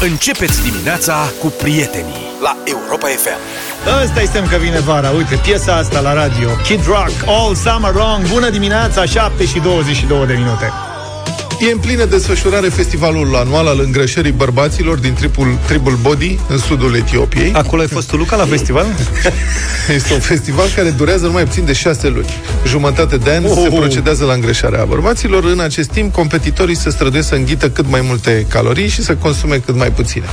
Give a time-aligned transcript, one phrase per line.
[0.00, 3.38] Începeți dimineața cu prietenii la Europa FM.
[4.02, 5.10] Ăsta este că vine vara.
[5.10, 6.48] Uite, piesa asta la radio.
[6.64, 8.28] Kid Rock, All Summer Long.
[8.32, 10.72] Bună dimineața, 7 și 22 de minute.
[11.60, 16.94] E în plină desfășurare festivalul anual al îngrășării bărbaților din tribul, tribul Body în sudul
[16.94, 17.52] Etiopiei.
[17.52, 18.86] Acolo ai fost tu, Luca, la festival?
[19.96, 22.28] Este un festival care durează numai puțin de șase luni.
[22.66, 23.58] Jumătate de ani oh.
[23.62, 25.44] se procedează la îngrășarea bărbaților.
[25.44, 29.56] În acest timp, competitorii se străduiesc să înghită cât mai multe calorii și să consume
[29.56, 30.26] cât mai puține.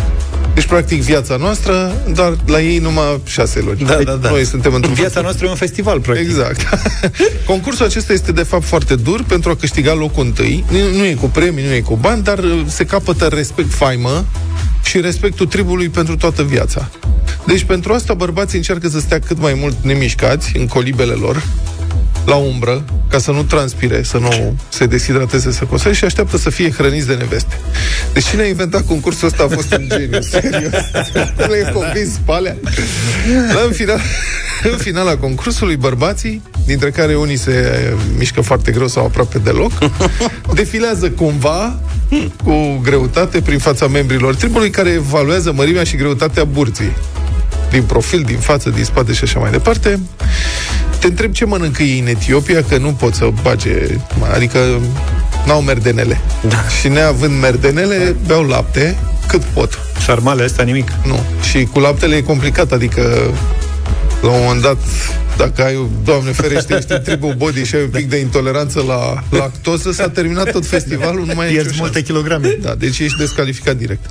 [0.54, 3.80] Deci, practic, viața noastră, dar la ei numai șase luni.
[3.86, 4.30] Da, da, da.
[4.30, 6.26] Noi suntem într-un Viața noastră e un festival, practic.
[6.26, 6.80] Exact.
[7.46, 10.66] Concursul acesta este, de fapt, foarte dur pentru a câștiga locul întâi.
[10.72, 14.26] Nu, nu e cu premii, nu e cu bani, dar uh, se capătă respect, faimă
[14.84, 16.90] și respectul tribului pentru toată viața.
[17.46, 21.44] Deci, pentru asta, bărbații încearcă să stea cât mai mult nemișcați în colibele lor,
[22.26, 26.50] la umbră, ca să nu transpire, să nu se deshidrateze, să cosește și așteaptă să
[26.50, 27.60] fie hrăniți de neveste.
[28.14, 30.72] Deci cine a inventat concursul ăsta a fost un geniu, serios.
[31.48, 32.56] Nu e convins palea.
[33.54, 34.00] La în final,
[34.72, 39.72] în finala concursului, bărbații, dintre care unii se mișcă foarte greu sau aproape deloc,
[40.54, 41.80] defilează cumva
[42.44, 46.92] cu greutate prin fața membrilor tribului care evaluează mărimea și greutatea burții
[47.74, 50.00] din profil, din față, din spate și așa mai departe.
[51.04, 53.72] Te întreb ce mănâncă ei în Etiopia, că nu pot să bage,
[54.34, 54.60] adică
[55.46, 56.22] n-au merdenele.
[56.48, 56.68] Da.
[56.80, 59.80] Și neavând merdenele, beau lapte cât pot.
[60.06, 60.92] Sarmale astea nimic.
[61.06, 61.20] Nu.
[61.50, 63.32] Și cu laptele e complicat, adică
[64.22, 64.78] la un moment dat
[65.38, 69.24] dacă ai, Doamne ferește, ești în tribul body și ai un pic de intoleranță la
[69.30, 72.58] lactoză, s-a terminat tot festivalul, nu mai Pierzi multe kilograme.
[72.62, 74.06] Da, deci ești descalificat direct.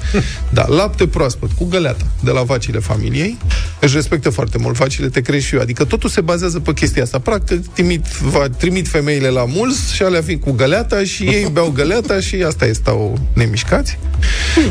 [0.51, 3.39] Da, lapte proaspăt, cu găleata, de la vacile familiei.
[3.81, 5.61] Își respectă foarte mult vacile, te crești și eu.
[5.61, 7.19] Adică totul se bazează pe chestia asta.
[7.19, 11.70] Practic, trimit, va, trimit femeile la mulți și alea vin cu găleata și ei beau
[11.70, 13.98] găleata și asta este stau nemișcați.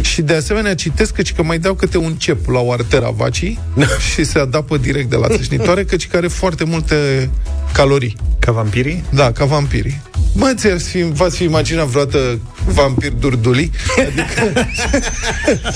[0.02, 3.60] Și de asemenea citesc că, că mai dau câte un cep la o artera vacii
[4.14, 7.30] și se adapă direct de la țâșnitoare, căci care foarte multe
[7.73, 8.16] calorii.
[8.40, 9.03] Ca vampirii?
[9.09, 10.02] Da, ca vampirii.
[10.34, 13.72] Mă, ți fi, v-ați fi imaginat vreodată vampir durduli?
[13.97, 14.53] Adică,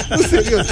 [0.15, 0.67] nu, serios.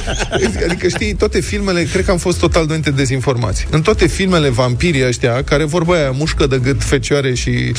[0.68, 3.68] Adică, știi, toate filmele, cred că am fost total de dezinformați.
[3.70, 7.74] În toate filmele vampirii ăștia, care vorba aia, mușcă de gât, fecioare și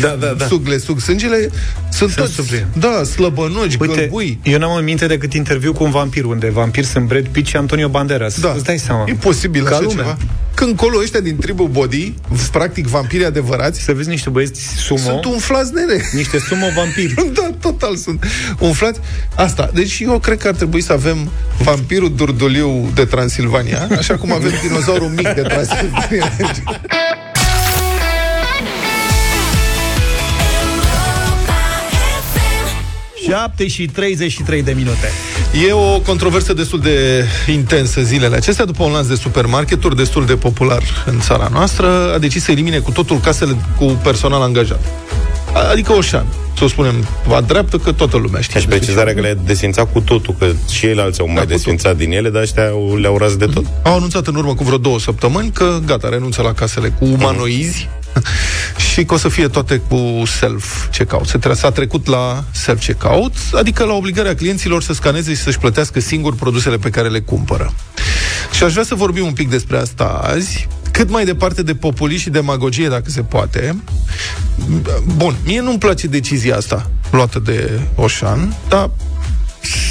[0.00, 0.46] da, da, da.
[0.46, 1.50] sugle, sug sângele,
[1.90, 2.66] sunt toți, suplie.
[2.78, 4.38] da, slăbănoci, Uite, gălbui.
[4.42, 7.56] Eu n-am în minte decât interviu cu un vampir, unde vampir sunt Brad Pitt și
[7.56, 8.40] Antonio Banderas.
[8.40, 8.52] Da.
[8.54, 9.04] Îți dai seama.
[9.08, 9.96] E posibil Ca așa lumea.
[10.04, 10.16] ceva.
[10.54, 12.14] Când colo ăștia din tribul body,
[12.52, 14.98] practic vampiri adevărați, să vezi niște băieți sumo.
[14.98, 16.02] Sunt umflați nere.
[16.12, 17.14] Niște sumo vampiri.
[17.40, 18.24] da, total sunt
[18.58, 19.00] umflați.
[19.34, 19.70] Asta.
[19.74, 21.30] Deci eu cred că ar trebui să avem
[21.62, 26.32] vampirul durduliu de Transilvania, așa cum avem dinozaurul mic de Transilvania.
[33.30, 35.10] 7 și 33 de minute.
[35.68, 38.64] E o controversă destul de intensă zilele acestea.
[38.64, 42.78] După un lanț de supermarketuri destul de popular în țara noastră, a decis să elimine
[42.78, 44.80] cu totul casele cu personal angajat.
[45.70, 46.26] Adică Oșan
[46.60, 48.60] să o spunem la dreaptă, că toată lumea știe.
[48.60, 51.96] Și precizarea că le-a desfințat cu totul, că și ei alții au mai da, desfințat
[51.96, 52.62] din ele, dar ăștia
[53.00, 53.64] le-au ras de tot.
[53.82, 57.88] Au anunțat în urmă cu vreo două săptămâni că gata, renunță la casele cu umanoizi,
[58.92, 61.26] și că o să fie toate cu self-checkout.
[61.26, 66.00] Se tre- s-a trecut la self-checkout, adică la obligarea clienților să scaneze și să-și plătească
[66.00, 67.74] singur produsele pe care le cumpără.
[68.52, 70.68] Și aș vrea să vorbim un pic despre asta azi,
[71.00, 73.76] cât mai departe de populism și demagogie, dacă se poate.
[75.16, 78.90] Bun, mie nu-mi place decizia asta luată de Oșan, dar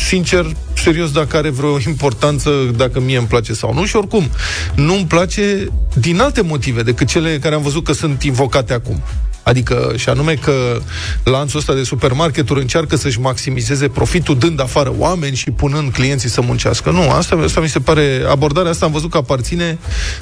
[0.08, 3.86] sincer, serios, dacă are vreo importanță, dacă mie îmi place sau nu.
[3.86, 4.30] Și oricum,
[4.75, 9.02] nu îmi place din alte motive decât cele care am văzut că sunt invocate acum.
[9.44, 10.81] Adică, și anume că
[11.24, 16.42] lanțul ăsta de supermarketuri încearcă să-și maximizeze profitul dând afară oameni și punând clienții să
[16.42, 16.92] muncească.
[16.92, 19.78] Nu, asta, asta mi se pare, abordarea asta am văzut că aparține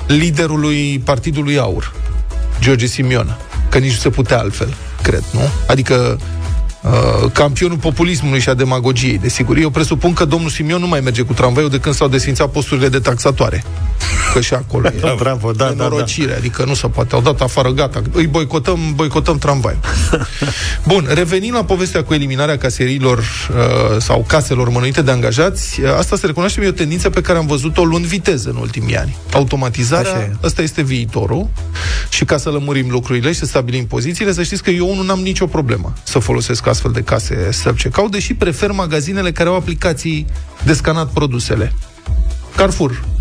[0.07, 1.93] liderului Partidului Aur,
[2.59, 3.37] George Simion,
[3.69, 5.39] că nici nu se putea altfel, cred, nu?
[5.67, 6.19] Adică
[6.81, 9.57] uh, campionul populismului și a demagogiei, desigur.
[9.57, 12.89] Eu presupun că domnul Simion nu mai merge cu tramvaiul de când s-au desfințat posturile
[12.89, 13.63] de taxatoare.
[14.37, 15.15] Că și acolo e.
[15.17, 16.35] Bravo, da, da, da.
[16.37, 17.15] adică nu se poate.
[17.15, 18.01] Au dat afară, gata.
[18.11, 19.79] Îi boicotăm, boicotăm tramvaiul.
[20.91, 26.15] Bun, revenind la povestea cu eliminarea caserilor uh, sau caselor mănuite de angajați, uh, asta
[26.15, 29.17] se recunoaște e o tendință pe care am văzut-o luând viteză în ultimii ani.
[29.33, 31.49] Automatizarea, ăsta este viitorul
[32.09, 35.19] și ca să lămurim lucrurile și să stabilim pozițiile, să știți că eu nu am
[35.19, 40.25] nicio problemă să folosesc astfel de case self-checkout, deși prefer magazinele care au aplicații
[40.63, 41.73] de scanat produsele.
[42.55, 43.16] Carrefour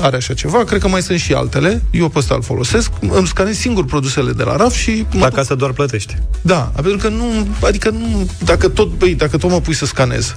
[0.00, 3.26] are așa ceva, cred că mai sunt și altele, eu pe ăsta îl folosesc, îmi
[3.26, 5.06] scanez singur produsele de la raf și...
[5.12, 6.22] Mă Dacă să doar plătește.
[6.42, 10.36] Da, pentru că nu, adică nu, dacă tot, băi, dacă tot mă pui să scanez,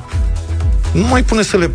[0.91, 1.71] nu mai pune să le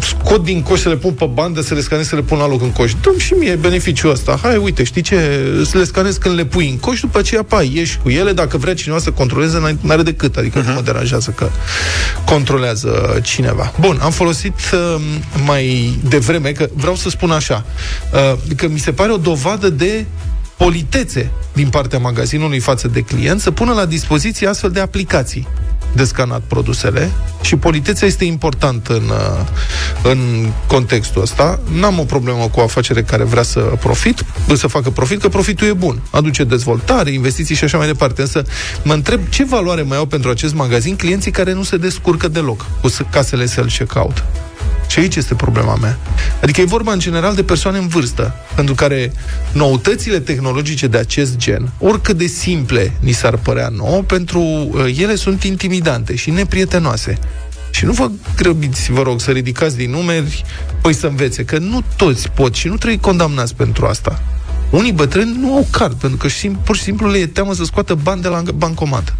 [0.00, 2.48] scot din coș să le pun pe bandă, să le scanez, să le pun la
[2.48, 2.92] loc în coș.
[3.02, 4.38] Dăm și mie beneficiul ăsta.
[4.42, 5.16] Hai, uite, știi ce?
[5.64, 8.32] Să le scanez când le pui în coș, după aceea, pa, ieși cu ele.
[8.32, 10.36] Dacă vrea cineva să controleze, n-are decât.
[10.36, 10.66] Adică uh-huh.
[10.66, 11.48] nu mă deranjează că
[12.24, 13.72] controlează cineva.
[13.80, 15.00] Bun, am folosit uh,
[15.44, 17.64] mai devreme, că vreau să spun așa,
[18.12, 20.04] uh, că mi se pare o dovadă de
[20.56, 25.46] politețe din partea magazinului față de client să pună la dispoziție astfel de aplicații
[25.92, 29.46] de scanat produsele și politețea este importantă în, uh,
[30.02, 31.60] în contextul ăsta.
[31.72, 34.24] N-am o problemă cu o afacere care vrea să profit,
[34.54, 36.00] să facă profit, că profitul e bun.
[36.10, 38.20] Aduce dezvoltare, investiții și așa mai departe.
[38.20, 38.42] Însă
[38.82, 42.66] mă întreb ce valoare mai au pentru acest magazin clienții care nu se descurcă deloc
[42.80, 44.24] cu casele self-checkout.
[44.88, 45.98] Și aici este problema mea.
[46.42, 49.12] Adică e vorba în general de persoane în vârstă, pentru care
[49.52, 55.14] noutățile tehnologice de acest gen, oricât de simple ni s-ar părea nouă, pentru uh, ele
[55.14, 57.18] sunt intimidante și neprietenoase.
[57.70, 60.44] Și nu vă grăbiți, vă rog, să ridicați din numeri,
[60.80, 64.22] păi să învețe, că nu toți pot și nu trebuie condamnați pentru asta.
[64.70, 67.64] Unii bătrâni nu au card, pentru că și, pur și simplu le e teamă să
[67.64, 69.14] scoată bani de la bancomat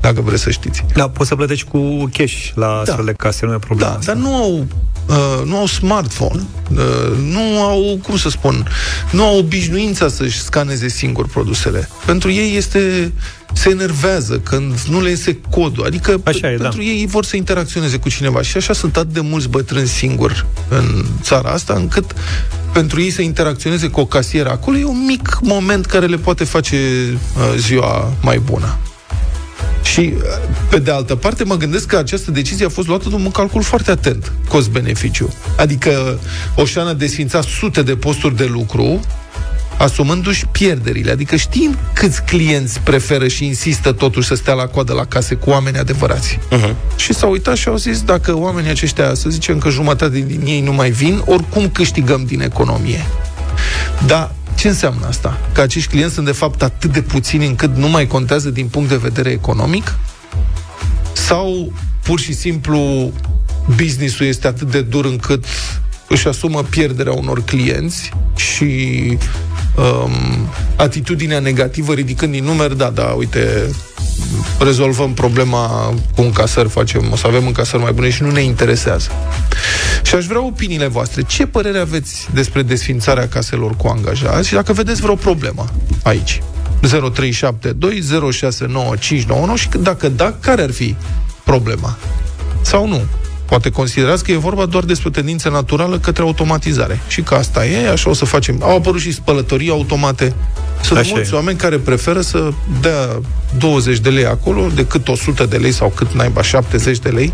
[0.00, 0.84] dacă vreți să știți.
[0.94, 2.80] Da, poți să plătești cu cash la da.
[2.80, 3.90] astfel de case, nu e problemă.
[3.90, 4.12] Da, asta.
[4.12, 4.66] dar nu au
[5.06, 8.68] uh, nu au smartphone, uh, nu au, cum să spun,
[9.10, 11.88] nu au obișnuința să-și scaneze singur produsele.
[12.06, 13.12] Pentru ei este
[13.54, 15.84] se enervează când nu le iese codul.
[15.84, 16.84] Adică așa e, pentru da.
[16.84, 18.42] ei vor să interacționeze cu cineva.
[18.42, 22.14] Și așa sunt atât de mulți bătrâni singuri în țara asta, încât
[22.72, 26.44] pentru ei să interacționeze cu o casieră acolo e un mic moment care le poate
[26.44, 28.78] face uh, ziua mai bună.
[29.84, 30.12] Și,
[30.68, 33.62] pe de altă parte, mă gândesc că această decizie a fost luată de un calcul
[33.62, 35.34] foarte atent, cost-beneficiu.
[35.56, 36.18] Adică
[36.56, 39.00] Oșan a desfințat sute de posturi de lucru,
[39.78, 41.10] asumându-și pierderile.
[41.10, 45.50] Adică știm câți clienți preferă și insistă totuși să stea la coadă la case cu
[45.50, 46.38] oameni adevărați.
[46.50, 46.74] Uh-huh.
[46.96, 50.60] Și s-au uitat și au zis, dacă oamenii aceștia, să zicem că jumătate din ei
[50.60, 53.06] nu mai vin, oricum câștigăm din economie.
[54.06, 55.40] Dar ce înseamnă asta?
[55.52, 58.88] Că acești clienți sunt de fapt atât de puțini încât nu mai contează din punct
[58.88, 59.94] de vedere economic?
[61.12, 61.72] Sau
[62.02, 63.12] pur și simplu
[63.76, 65.44] businessul este atât de dur încât
[66.08, 68.72] își asumă pierderea unor clienți și
[69.76, 73.70] um, atitudinea negativă ridicând din numeri, da, da, uite,
[74.58, 79.10] rezolvăm problema cu încasări, facem, o să avem încasări mai bune și nu ne interesează.
[80.02, 81.22] Și aș vrea opiniile voastre.
[81.22, 85.64] Ce părere aveți despre desfințarea caselor cu angajați și dacă vedeți vreo problemă
[86.02, 86.42] aici?
[86.80, 88.02] 0372
[88.32, 90.96] 069599 și dacă da, care ar fi
[91.44, 91.98] problema?
[92.62, 93.00] Sau nu?
[93.44, 97.00] Poate considerați că e vorba doar despre o tendință naturală către automatizare.
[97.08, 98.62] Și că asta e, așa o să facem.
[98.62, 100.34] Au apărut și spălătorii automate.
[100.82, 101.36] Sunt așa mulți e.
[101.36, 102.50] oameni care preferă să
[102.80, 103.20] dea
[103.58, 107.32] 20 de lei acolo decât 100 de lei sau cât naiba 70 de lei.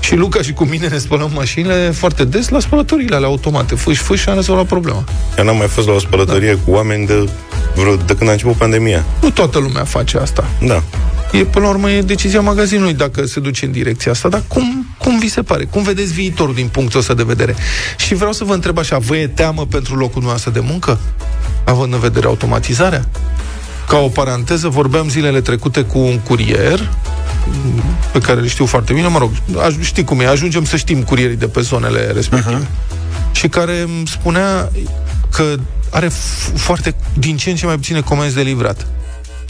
[0.00, 3.74] Și Luca și cu mine ne spălăm mașinile foarte des la spălătoriile alea automate.
[3.74, 5.04] Fâși, fâși și am rezolvat problema.
[5.38, 6.60] Eu n-am mai fost la o spălătorie da.
[6.64, 7.28] cu oameni de,
[7.74, 9.04] vreo, de când a început pandemia.
[9.20, 10.44] Nu toată lumea face asta.
[10.66, 10.82] Da
[11.32, 14.28] e, până la urmă, e decizia magazinului dacă se duce în direcția asta.
[14.28, 15.64] Dar cum, cum vi se pare?
[15.64, 17.54] Cum vedeți viitorul din punctul ăsta de vedere?
[17.96, 21.00] Și vreau să vă întreb așa, vă e teamă pentru locul noastră de muncă?
[21.64, 23.08] Având în vedere automatizarea?
[23.88, 26.90] Ca o paranteză, vorbeam zilele trecute cu un curier
[28.12, 29.30] pe care îl știu foarte bine, mă rog,
[29.80, 32.58] știi cum e, ajungem să știm curierii de pe zonele respective.
[32.62, 33.32] Uh-huh.
[33.32, 34.70] Și care îmi spunea
[35.32, 35.54] că
[35.90, 38.86] are f- foarte, din ce în ce mai puține comenzi de livrat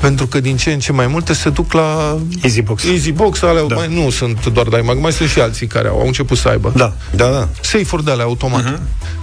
[0.02, 2.85] pentru că din ce în ce mai multe se duc la Easybox.
[2.85, 3.75] Easybox, alea da.
[3.75, 6.73] mai, nu sunt doar Daimag, mai sunt și alții care au, au început să aibă.
[6.76, 7.49] Da, da, da.
[7.61, 8.64] Safe-uri de alea automat.
[8.64, 8.80] Uh-huh.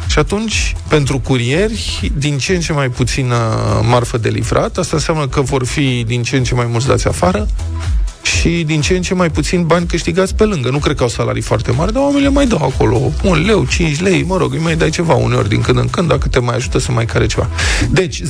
[0.08, 3.36] Și atunci, pentru curieri, din ce în ce mai puțină
[3.84, 7.08] marfă de livrat, asta înseamnă că vor fi din ce în ce mai mulți dați
[7.08, 7.48] afară,
[8.22, 10.70] și din ce în ce mai puțin bani câștigați pe lângă.
[10.70, 14.02] Nu cred că au salarii foarte mari, dar oamenii mai dau acolo un leu, 5
[14.02, 16.56] lei, mă rog, îi mai dai ceva uneori din când în când, dacă te mai
[16.56, 17.50] ajută să mai care ceva.
[17.90, 18.26] Deci, 0372069599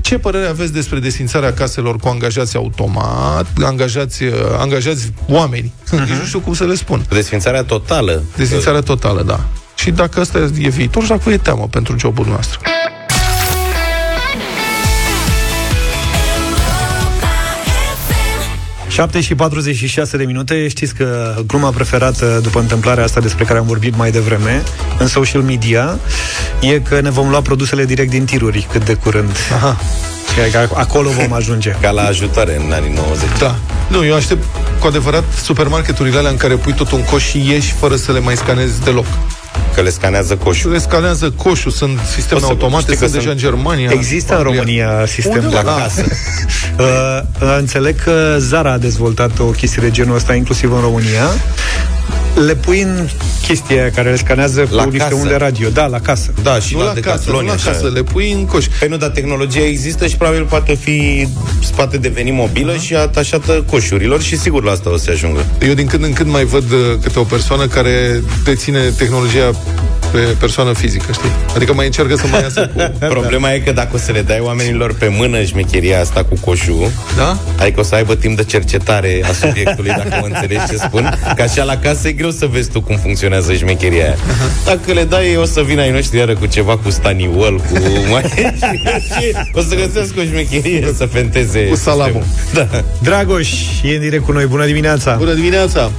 [0.00, 4.22] ce părere aveți despre desfințarea caselor cu angajați automat, angajați,
[4.58, 5.72] angajați oameni?
[5.86, 6.08] Uh-huh.
[6.20, 7.04] nu știu cum să le spun.
[7.08, 8.22] Desfințarea totală.
[8.36, 9.40] Desfințarea totală, da.
[9.74, 12.60] Și dacă asta e viitor, și dacă vă e teamă pentru jobul noastră.
[18.96, 20.68] 7 și 46 de minute.
[20.68, 24.62] Știți că gluma preferată după întâmplarea asta despre care am vorbit mai devreme
[24.98, 25.98] în social media
[26.60, 29.36] e că ne vom lua produsele direct din tiruri cât de curând.
[29.54, 29.76] Aha.
[30.52, 31.70] Că acolo vom ajunge.
[31.80, 33.28] Ca la ajutare în anii 90.
[33.38, 33.54] Da.
[33.88, 34.44] Nu, eu aștept
[34.80, 38.20] cu adevărat supermarketurile alea în care pui tot un coș și ieși fără să le
[38.20, 39.06] mai scanezi deloc.
[39.74, 40.70] Că le scanează coșul.
[40.70, 43.90] Le scanează coșul, sunt sisteme să- automate, știi că sunt deja sunt- în Germania.
[43.92, 44.60] Există în Anglia.
[44.60, 45.82] România sistem Unde, la mă, da.
[45.82, 46.04] casă.
[46.78, 46.86] uh,
[47.42, 51.24] uh, înțeleg că Zara a dezvoltat o chestie de genul ăsta, inclusiv în România.
[52.46, 53.08] Le pui în
[53.46, 55.20] chestia aia care le scanează La cu niște casă.
[55.20, 55.68] unde radio.
[55.68, 56.32] Da, la casă.
[56.42, 57.70] Da, și Nu la, la casă, nu Decathlon, la așa.
[57.70, 58.66] casă, le pui în coș.
[58.78, 61.28] Păi nu, dar tehnologia există și probabil poate fi
[61.76, 65.44] poate deveni mobilă și atașată coșurilor și sigur la asta o să ajungă.
[65.66, 69.50] Eu din când în când mai văd uh, câte o persoană care deține tehnologia
[70.12, 71.30] pe persoană fizică, știi?
[71.54, 72.92] Adică mai încearcă să mai iasă cu...
[73.16, 76.90] Problema e că dacă o să le dai oamenilor pe mână șmecheria asta cu coșul,
[77.16, 77.38] Da?
[77.58, 81.18] Adică o să aibă timp de cercetare a subiectului, dacă mă înțelegi ce spun.
[81.36, 84.14] Că așa la casă e greu să vezi tu cum funcționează șmecheria aia.
[84.64, 87.78] Dacă le dai, o să vină ai noștri iară cu ceva cu staniol, cu...
[88.10, 88.22] Mai...
[89.58, 92.22] o să găsească o șmecherie să fenteze Cu salamul.
[92.44, 92.68] sistemul.
[92.72, 92.84] Da.
[93.02, 93.50] Dragoș
[93.82, 94.46] e în direct cu noi.
[94.46, 95.14] Bună dimineața!
[95.18, 95.90] Bună dimineața!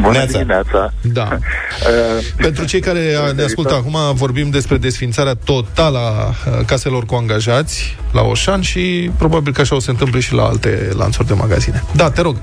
[0.00, 0.38] Bună Neața.
[0.38, 0.92] dimineața!
[1.00, 1.28] Da.
[1.32, 3.00] Uh, Pentru cei care
[3.36, 9.10] ne ascultă acum, vorbim despre desfințarea totală a uh, caselor cu angajați la Oșan și
[9.18, 11.82] probabil că așa o se întâmple și la alte lanțuri de magazine.
[11.94, 12.36] Da, te rog.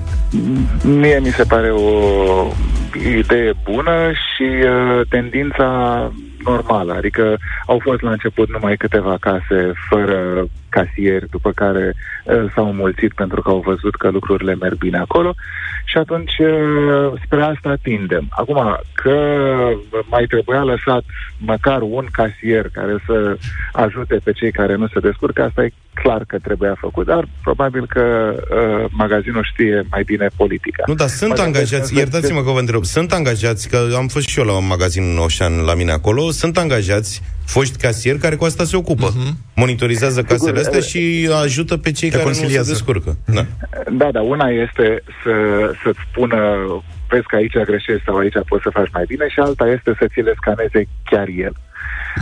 [0.82, 1.90] mie mi se pare o
[3.18, 5.68] idee bună și uh, tendința
[6.44, 6.94] normală.
[6.94, 13.12] Adică au fost la început numai câteva case fără casieri, după care uh, s-au mulțit
[13.12, 15.34] pentru că au văzut că lucrurile merg bine acolo
[15.84, 18.26] și atunci uh, spre asta tindem.
[18.30, 19.16] Acum, că
[20.04, 21.04] mai trebuia lăsat
[21.38, 23.36] măcar un casier care să
[23.72, 27.86] ajute pe cei care nu se descurcă, asta e clar că trebuia făcut, dar probabil
[27.86, 30.82] că uh, magazinul știe mai bine politica.
[30.86, 34.28] Nu, dar sunt Poate angajați, că- iertați-mă că vă întreb, sunt angajați, că am fost
[34.28, 38.36] și eu la un magazin în Oșan la mine acolo, sunt angajați, foști casieri, care
[38.36, 39.12] cu asta se ocupă.
[39.54, 42.66] Monitorizează casele astea și ajută pe cei Te care nu consiliază.
[42.66, 43.16] se descurcă.
[43.24, 43.44] Da.
[43.92, 45.32] Da, da, una este să,
[45.82, 46.38] să-ți spună
[47.08, 50.06] vezi că aici greșești sau aici poți să faci mai bine și alta este să
[50.12, 51.54] ți le scaneze chiar el.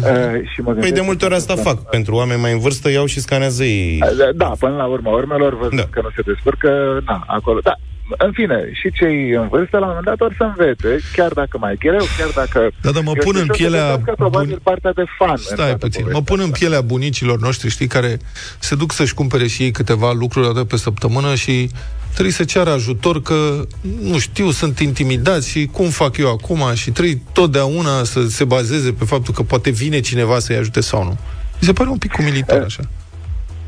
[0.03, 1.91] Uh, și mă Păi gândesc de multe ori asta că- fac.
[1.91, 3.99] Pentru oameni mai în vârstă iau și scanează ei.
[4.19, 5.87] Da, Da, până la urmă urmelor, văzut Da.
[5.91, 7.75] că nu se descurcă, na, acolo, da.
[8.19, 11.59] În fine, și cei în vârstă, la un moment dat, or să învețe, chiar dacă
[11.59, 12.71] mai e greu, chiar dacă...
[12.83, 14.93] Da, da, mă Eu pun știu în și o să pielea găsească probabil bun- partea
[14.93, 15.31] de fan.
[15.31, 16.59] în Stai toată puțin, mă povestea pun în asta.
[16.59, 18.19] pielea bunicilor noștri, știi, care
[18.59, 21.71] se duc să-și cumpere și ei câteva lucruri odată pe săptămână și
[22.13, 23.63] trebuie să ceară ajutor că,
[24.03, 28.93] nu știu, sunt intimidați și cum fac eu acum și trebuie totdeauna să se bazeze
[28.93, 31.11] pe faptul că poate vine cineva să-i ajute sau nu.
[31.61, 32.83] Mi se pare un pic umilitor așa.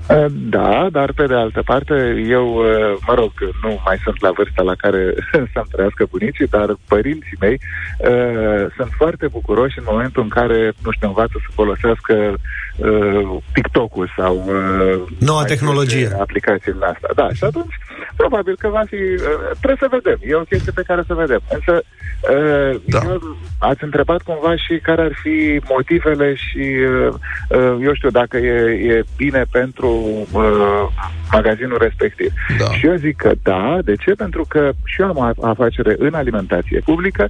[0.09, 3.33] Uh, Da, dar pe de altă parte, eu, uh, mă rog,
[3.63, 5.15] nu mai sunt la vârsta la care
[5.53, 7.61] să-mi trăiască bunicii, dar părinții mei
[7.99, 12.35] uh, sunt foarte bucuroși în momentul în care, nu știu, învață să folosească
[12.77, 14.35] uh, TikTok-ul sau...
[14.47, 16.07] Uh, Noua mai tehnologie.
[16.07, 17.11] multe Aplicațiile astea.
[17.15, 17.75] Da, și atunci,
[18.17, 18.95] probabil că va fi...
[18.95, 20.19] Uh, trebuie să vedem.
[20.31, 21.41] E o chestie pe care să vedem.
[21.51, 22.99] Însă, uh, Da.
[23.05, 27.15] eu, ați întrebat cumva și care ar fi motivele și, uh,
[27.49, 29.89] uh, eu știu, dacă e, e bine pentru
[30.33, 30.87] uh,
[31.33, 32.33] magazinul respectiv.
[32.59, 32.65] Da.
[32.65, 33.79] Și eu zic că da.
[33.85, 34.11] De ce?
[34.13, 37.29] Pentru că și eu am a- afacere în alimentație publică.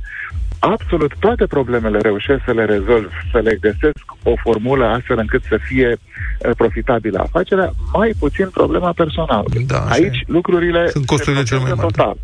[0.72, 5.58] Absolut toate problemele reușesc să le rezolv, să le găsesc o formulă astfel încât să
[5.68, 9.64] fie uh, profitabilă afacerea, mai puțin problema personalului.
[9.64, 10.24] Da, așa Aici e.
[10.26, 11.80] lucrurile Sunt costurile se cele mai mari.
[11.92, 12.16] total.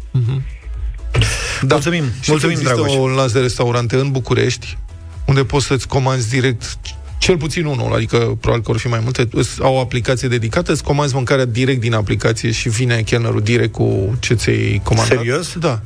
[1.62, 1.74] Da.
[1.74, 2.96] Mulțumim, Și mulțumim, există Dragoș.
[2.96, 4.78] un lanț de restaurante în București
[5.26, 6.62] unde poți să-ți comanzi direct
[7.18, 10.72] cel puțin unul, adică probabil că vor fi mai multe, îți au o aplicație dedicată,
[10.72, 15.16] îți comanzi mâncarea direct din aplicație și vine chelnerul direct cu ce ți-ai comandat.
[15.16, 15.56] Serios?
[15.58, 15.80] Da.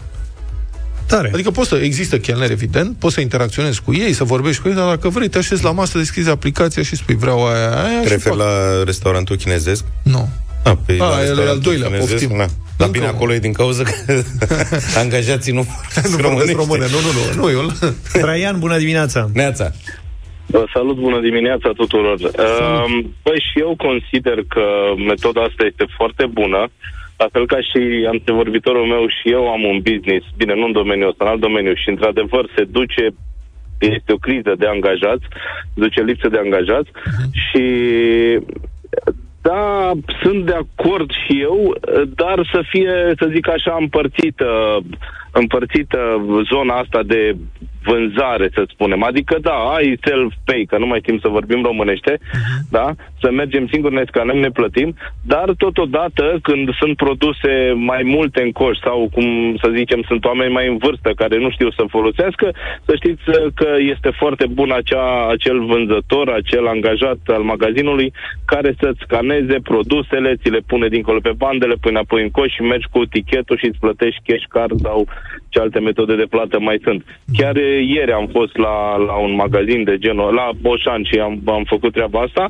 [1.07, 1.31] Tare.
[1.35, 4.75] Adică poți să, există chelner, evident, poți să interacționezi cu ei, să vorbești cu ei,
[4.75, 8.07] dar dacă vrei, te așezi la masă, deschizi aplicația și spui vreau aia, aia Te
[8.07, 8.45] și referi fac.
[8.47, 9.85] la restaurantul chinezesc?
[10.03, 10.29] Nu.
[10.65, 12.11] Ah, pe A, la el e restaurantul al doilea, chinezesc?
[12.11, 12.29] poftim.
[12.39, 12.45] Da.
[12.77, 13.17] Dar Încă bine, unul.
[13.17, 13.93] acolo e din cauza că
[15.03, 15.67] angajații nu
[16.11, 17.73] Nu vorbesc română, nu, nu, nu, nu, eu...
[18.23, 19.31] Traian, bună dimineața!
[19.33, 19.71] Neața.
[20.47, 22.15] Vă salut, bună dimineața tuturor.
[22.21, 24.65] Uh, Păi și eu consider că
[25.11, 26.61] metoda asta este foarte bună,
[27.17, 31.09] la fel ca și antevorbitorul meu și eu am un business, bine, nu în domeniul
[31.09, 33.05] ăsta, în alt domeniu și într-adevăr se duce
[33.79, 35.25] este o criză de angajați,
[35.75, 36.91] se duce lipsă de angajați
[37.33, 37.65] și
[39.43, 39.91] da,
[40.23, 41.77] sunt de acord și eu,
[42.15, 44.79] dar să fie, să zic așa, împărțită,
[45.41, 46.01] împărțită
[46.51, 47.37] zona asta de
[47.85, 49.03] vânzare, să spunem.
[49.03, 52.19] Adică, da, ai self-pay, că nu mai știm să vorbim românește,
[52.71, 52.87] da?
[53.21, 58.53] Să mergem singuri, ne scanăm, ne plătim, dar totodată, când sunt produse mai multe în
[58.53, 62.55] coș sau, cum să zicem, sunt oameni mai în vârstă care nu știu să folosească,
[62.85, 63.23] să știți
[63.55, 68.13] că este foarte bun acea, acel vânzător, acel angajat al magazinului
[68.45, 72.63] care să-ți scaneze produsele, ți le pune dincolo pe bandele, pui înapoi în coș și
[72.63, 75.07] mergi cu tichetul și îți plătești cash card sau
[75.49, 77.05] ce alte metode de plată mai sunt.
[77.37, 81.43] Chiar eh, ieri am fost la, la un magazin de genul, la Boșan și am,
[81.47, 82.49] am făcut treaba asta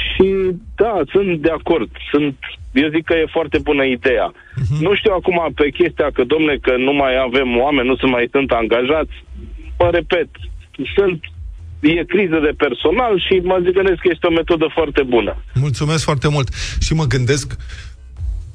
[0.00, 0.28] și
[0.74, 1.90] da, sunt de acord.
[2.12, 2.36] Sunt,
[2.72, 4.32] eu zic că e foarte bună ideea.
[4.32, 4.80] Uh-huh.
[4.80, 8.28] Nu știu acum pe chestia că, domne, că nu mai avem oameni, nu se mai
[8.30, 9.14] sunt angajați.
[9.78, 10.28] Mă repet,
[10.96, 11.20] sunt
[11.80, 15.36] e criză de personal și mă gândesc că este o metodă foarte bună.
[15.54, 16.48] Mulțumesc foarte mult.
[16.80, 17.56] Și mă gândesc,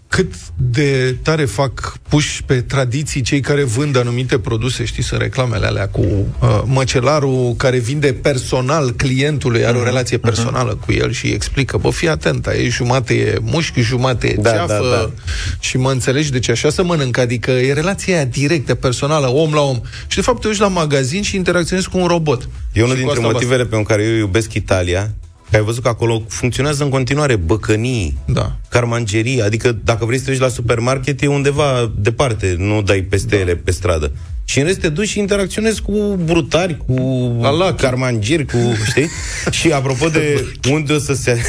[0.08, 5.66] cât de tare fac puși pe tradiții cei care vând anumite produse, știi, sunt reclamele
[5.66, 9.88] alea cu uh, măcelarul care vinde personal clientului, are o mhm.
[9.88, 10.26] relație mhm.
[10.26, 10.86] personală uh-huh.
[10.86, 14.52] cu el și îi explică, bă, fii atent, e jumate e mușchi, jumate e da,
[14.52, 15.12] ceafă da, da.
[15.60, 19.54] și mă înțelegi de ce așa să mănânc, adică e relația aia directă, personală, om
[19.54, 19.82] la om.
[20.08, 22.50] Și de fapt te uiți la magazin și interacționezi cu un robot.
[22.74, 25.12] E unul dintre motivele pe care eu iubesc Italia,
[25.50, 28.56] Că ai văzut că acolo funcționează în continuare băcănii, da.
[28.70, 33.36] carmangerii, adică dacă vrei să te duci la supermarket e undeva departe, nu dai peste
[33.36, 33.42] da.
[33.42, 34.12] ele pe stradă.
[34.46, 36.96] Și în rest te duci și interacționezi cu brutari, cu
[37.42, 39.10] Allah, carmangeri, cu, știi?
[39.60, 41.42] și apropo de unde o să se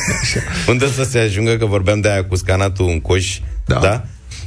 [0.68, 3.78] unde o să se ajungă, că vorbeam de aia cu scanatul în coș, da?
[3.78, 4.04] da?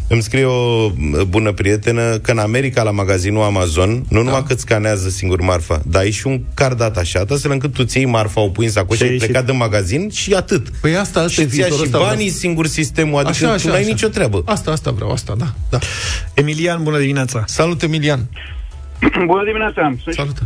[0.08, 0.90] Îmi scrie o
[1.28, 4.22] bună prietenă că în America, la magazinul Amazon, nu da.
[4.22, 8.06] numai că scanează singur marfa, dar ai și un card atașat, astfel încât tu ții
[8.06, 9.48] marfa, o pui în sacoșă, ai plecat și...
[9.48, 10.70] din magazin și atât.
[10.70, 12.28] Păi asta, asta și ți și banii vreau.
[12.28, 13.90] singur sistemul, adică așa, așa, tu n-ai așa.
[13.90, 14.42] nicio treabă.
[14.46, 15.78] Asta, asta vreau, asta, da, da.
[16.34, 17.44] Emilian, bună dimineața!
[17.46, 18.20] Salut, Emilian!
[19.32, 19.94] bună dimineața!
[20.04, 20.38] Sunt, Salut!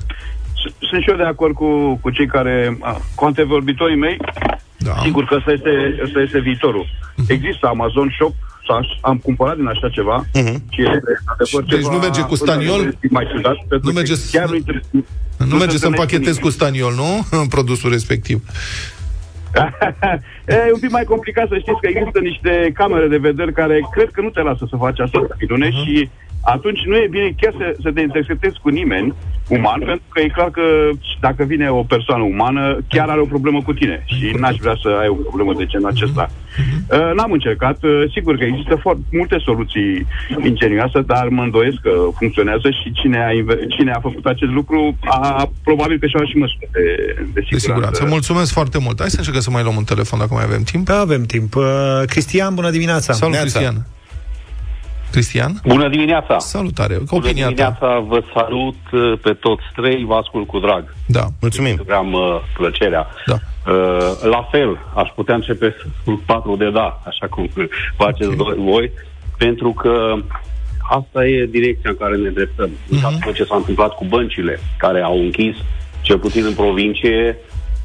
[0.90, 2.78] Sunt și eu de acord cu, cu cei care,
[3.16, 4.18] cu antevorbitorii mei,
[4.78, 4.96] da.
[5.04, 6.86] Sigur că ăsta este, ăsta este viitorul.
[6.86, 7.28] Uh-huh.
[7.28, 8.34] Există Amazon Shop,
[9.02, 10.56] am cumpărat din așa ceva uh-huh.
[10.70, 10.82] și
[11.26, 12.98] adevăr deci ceva nu merge cu staniol?
[13.10, 14.58] Mai ciudat, nu merge, chiar nu,
[14.92, 17.40] nu, nu merge să împachetezi cu staniol, nu?
[17.42, 18.44] În produsul respectiv.
[20.68, 24.10] e un pic mai complicat să știți că există niște camere de vedere care cred
[24.12, 25.86] că nu te lasă să faci asta, uh-huh.
[25.86, 26.10] și
[26.42, 29.14] atunci nu e bine chiar să, să te interceptezi cu nimeni
[29.50, 30.62] uman, pentru că e clar că
[31.20, 34.98] dacă vine o persoană umană, chiar are o problemă cu tine și n-aș vrea să
[35.02, 36.30] ai o problemă de genul acesta.
[36.92, 40.08] Uh, n-am încercat, uh, sigur că există foarte multe soluții
[40.44, 43.30] ingenioase, dar mă îndoiesc că funcționează și cine a,
[43.70, 46.86] cine a făcut acest lucru a probabil că și-a și măsură de,
[47.34, 47.54] de siguranță.
[47.54, 48.06] De siguranță.
[48.06, 49.00] Mulțumesc foarte mult.
[49.00, 50.86] Hai să încercăm să mai luăm un telefon dacă mai avem timp.
[50.86, 51.56] Da, avem timp.
[51.56, 51.64] Uh,
[52.06, 53.14] Cristian, bună dimineața!
[53.14, 53.60] Salut, Neața.
[53.60, 53.86] Cristian!
[55.12, 55.60] Cristian?
[55.66, 56.40] Bună dimineața!
[56.40, 56.98] Salutare!
[57.10, 58.06] Bună dimineața, ta.
[58.08, 60.96] vă salut uh, pe toți trei, vă ascult cu drag.
[61.06, 61.86] Da, mulțumim!
[61.90, 63.08] Am uh, plăcerea.
[63.26, 63.36] Da.
[63.72, 67.50] Uh, la fel, aș putea începe cu patru de da, așa cum
[67.98, 68.56] faceți okay.
[68.58, 68.92] voi,
[69.38, 70.14] pentru că
[70.90, 72.70] asta e direcția în care ne dreptăm.
[72.70, 73.36] Uh-huh.
[73.36, 75.56] ce s-a întâmplat cu băncile, care au închis,
[76.02, 77.38] cel puțin în provincie,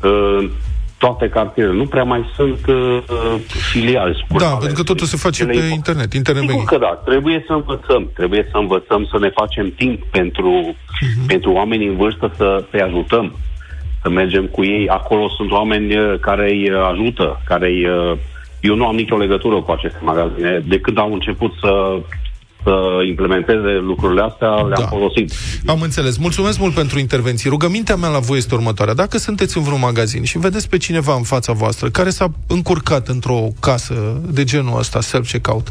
[0.02, 0.50] uh,
[1.04, 1.76] toate cartierele.
[1.76, 3.02] Nu prea mai sunt uh,
[3.70, 4.26] filiali.
[4.38, 6.12] Da, pentru că totul se face pe internet.
[6.12, 6.92] internet Sigur că da.
[7.04, 8.10] Trebuie să învățăm.
[8.14, 11.26] Trebuie să învățăm să ne facem timp pentru, uh-huh.
[11.26, 13.36] pentru oamenii în vârstă să să ajutăm.
[14.02, 14.88] Să mergem cu ei.
[14.88, 17.86] Acolo sunt oameni uh, care îi uh, ajută, care îi...
[17.86, 18.16] Uh,
[18.60, 20.62] eu nu am nicio legătură cu aceste magazine.
[20.66, 22.00] De când au început să
[22.64, 22.74] să
[23.08, 24.86] implementeze lucrurile astea, le-am da.
[24.86, 25.32] folosit.
[25.66, 26.16] Am înțeles.
[26.16, 27.50] Mulțumesc mult pentru intervenții.
[27.50, 28.94] Rugămintea mea la voi este următoarea.
[28.94, 33.08] Dacă sunteți în vreun magazin și vedeți pe cineva în fața voastră care s-a încurcat
[33.08, 35.68] într-o casă de genul ăsta, self-checkout,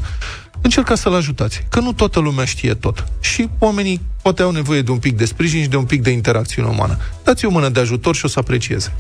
[0.62, 1.66] încercați să-l ajutați.
[1.70, 3.06] Că nu toată lumea știe tot.
[3.20, 6.10] Și oamenii poate au nevoie de un pic de sprijin și de un pic de
[6.10, 6.98] interacțiune umană.
[7.24, 8.94] Dați o mână de ajutor și o să aprecieze.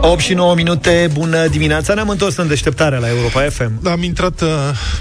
[0.00, 1.94] 8 și 9 minute, bună dimineața.
[1.94, 4.48] Ne-am întors în deșteptarea la Europa FM da, Am intrat uh,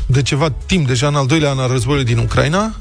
[0.05, 2.75] de ceva timp deja în al doilea an al războiului din Ucraina.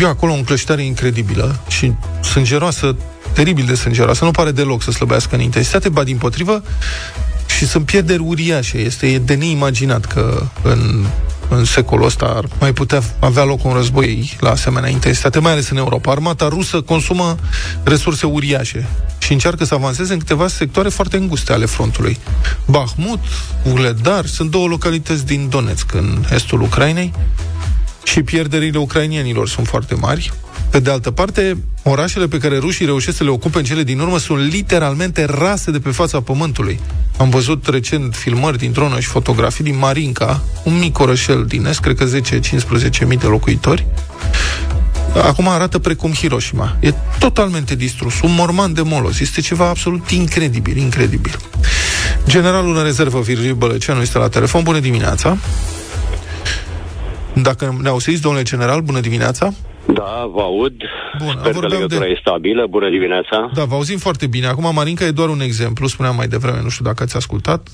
[0.00, 2.96] Eu acolo o încleștare incredibilă Și sângeroasă,
[3.32, 4.24] teribil de sângeroasă.
[4.24, 6.62] Nu pare deloc să slăbească în intensitate Ba din potrivă.
[7.46, 8.78] Și sunt pierderi uriașe.
[8.78, 11.06] Este de neimaginat că în
[11.52, 15.68] în secolul ăsta ar mai putea avea loc un război la asemenea intensitate, mai ales
[15.68, 16.10] în Europa.
[16.10, 17.36] Armata rusă consumă
[17.82, 18.88] resurse uriașe
[19.18, 22.18] și încearcă să avanseze în câteva sectoare foarte înguste ale frontului.
[22.66, 23.18] Bahmut,
[23.72, 27.12] Uledar, sunt două localități din Donetsk, în estul Ucrainei,
[28.02, 30.32] și pierderile ucrainienilor sunt foarte mari.
[30.72, 34.00] Pe de altă parte, orașele pe care rușii reușesc să le ocupe în cele din
[34.00, 36.80] urmă sunt literalmente rase de pe fața pământului.
[37.16, 41.80] Am văzut recent filmări din dronă și fotografii din Marinca, un mic orășel din est,
[41.80, 42.04] cred că
[43.04, 43.86] 10-15 mii de locuitori.
[45.22, 46.76] Acum arată precum Hiroshima.
[46.80, 49.20] E totalmente distrus, un morman de molos.
[49.20, 51.36] Este ceva absolut incredibil, incredibil.
[52.26, 54.62] Generalul în rezervă, Virgil Bălăceanu, este la telefon.
[54.62, 55.36] Bună dimineața!
[57.34, 59.54] Dacă ne auziți, domnule general, bună dimineața!
[59.86, 60.72] Da, vă aud.
[61.18, 62.10] Bun, Sper că legătura de...
[62.10, 62.66] e stabilă.
[62.66, 63.50] Bună dimineața.
[63.54, 64.46] Da, vă auzim foarte bine.
[64.46, 67.68] Acum, Marinca e doar un exemplu, spuneam mai devreme, nu știu dacă ați ascultat.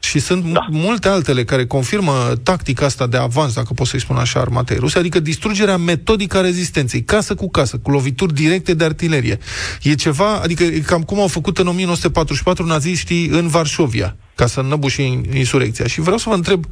[0.00, 0.66] Și sunt da.
[0.70, 4.98] multe altele care confirmă tactica asta de avans, dacă pot să-i spun așa, armatei ruse,
[4.98, 9.38] adică distrugerea metodică a rezistenței, casă cu casă, cu lovituri directe de artilerie.
[9.82, 14.60] E ceva, adică e cam cum au făcut în 1944 naziștii în Varșovia, ca să
[14.60, 15.02] înnăbușe
[15.34, 15.86] insurecția.
[15.86, 16.64] Și vreau să vă întreb,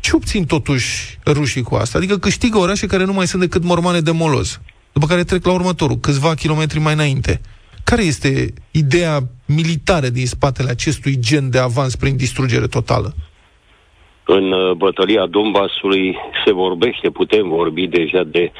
[0.00, 1.98] ce obțin totuși rușii cu asta?
[1.98, 4.60] Adică câștigă orașe care nu mai sunt decât mormane de moloz,
[4.92, 7.40] după care trec la următorul, câțiva kilometri mai înainte.
[7.84, 13.14] Care este ideea militară din spatele acestui gen de avans prin distrugere totală?
[14.24, 18.52] În uh, bătălia Donbasului se vorbește, putem vorbi deja de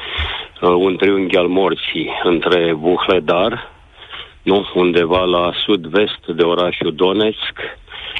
[0.61, 3.71] uh, un triunghi al morții între Vuhledar,
[4.43, 7.59] nu, undeva la sud-vest de orașul Donetsk,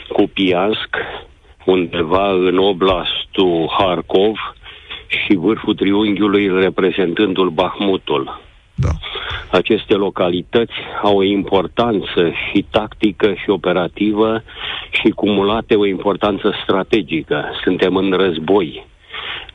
[0.08, 0.96] cu Piansk,
[1.66, 4.36] undeva în oblastul Harkov
[5.08, 8.42] și vârful triunghiului reprezentându-l Bahmutul.
[8.84, 8.90] Da.
[9.52, 14.44] Aceste localități au o importanță și tactică și operativă
[14.90, 17.46] și cumulate o importanță strategică.
[17.64, 18.86] Suntem în război.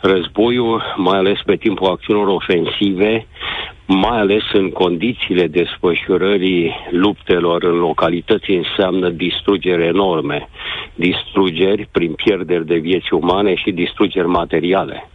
[0.01, 3.27] Războiul, mai ales pe timpul acțiunilor ofensive,
[3.87, 10.49] mai ales în condițiile desfășurării luptelor în localități, înseamnă distrugeri enorme.
[10.95, 15.09] Distrugeri prin pierderi de vieți umane și distrugeri materiale.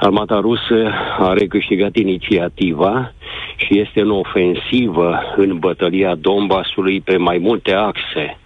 [0.00, 3.12] Armata rusă a recâștigat inițiativa
[3.56, 8.38] și este în ofensivă în bătălia Donbasului pe mai multe axe.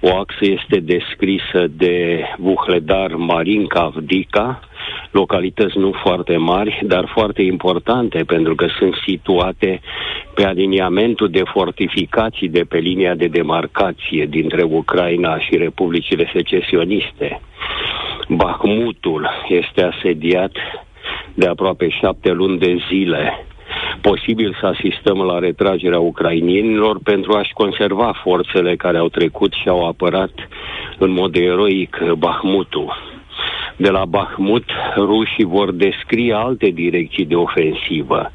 [0.00, 4.60] O axă este descrisă de Vuhledar Marinka Avdica,
[5.10, 9.80] localități nu foarte mari, dar foarte importante pentru că sunt situate
[10.34, 17.40] pe aliniamentul de fortificații de pe linia de demarcație dintre Ucraina și republicile secesioniste.
[18.28, 20.52] Bahmutul este asediat
[21.34, 23.46] de aproape șapte luni de zile.
[24.00, 29.86] Posibil să asistăm la retragerea ucrainienilor pentru a-și conserva forțele care au trecut și au
[29.86, 30.30] apărat
[30.98, 32.96] în mod eroic Bahmutul.
[33.76, 34.64] De la Bahmut,
[34.96, 38.32] rușii vor descrie alte direcții de ofensivă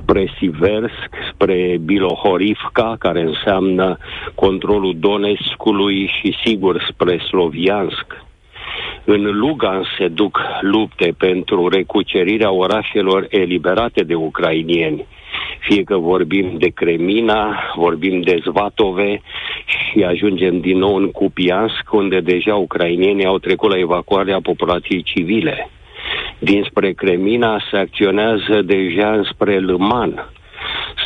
[0.00, 3.96] spre Siversk, spre Bilohorivka, care înseamnă
[4.34, 8.23] controlul Donetskului și sigur spre Sloviansk.
[9.04, 15.06] În Lugan se duc lupte pentru recucerirea orașelor eliberate de ucrainieni.
[15.58, 19.20] Fie că vorbim de Cremina, vorbim de Zvatove
[19.66, 25.70] și ajungem din nou în Kupiansk, unde deja ucrainienii au trecut la evacuarea populației civile.
[26.38, 30.30] Dinspre Cremina se acționează deja înspre Lăman.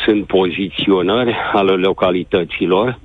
[0.05, 2.99] Sunt poziționări ale localităților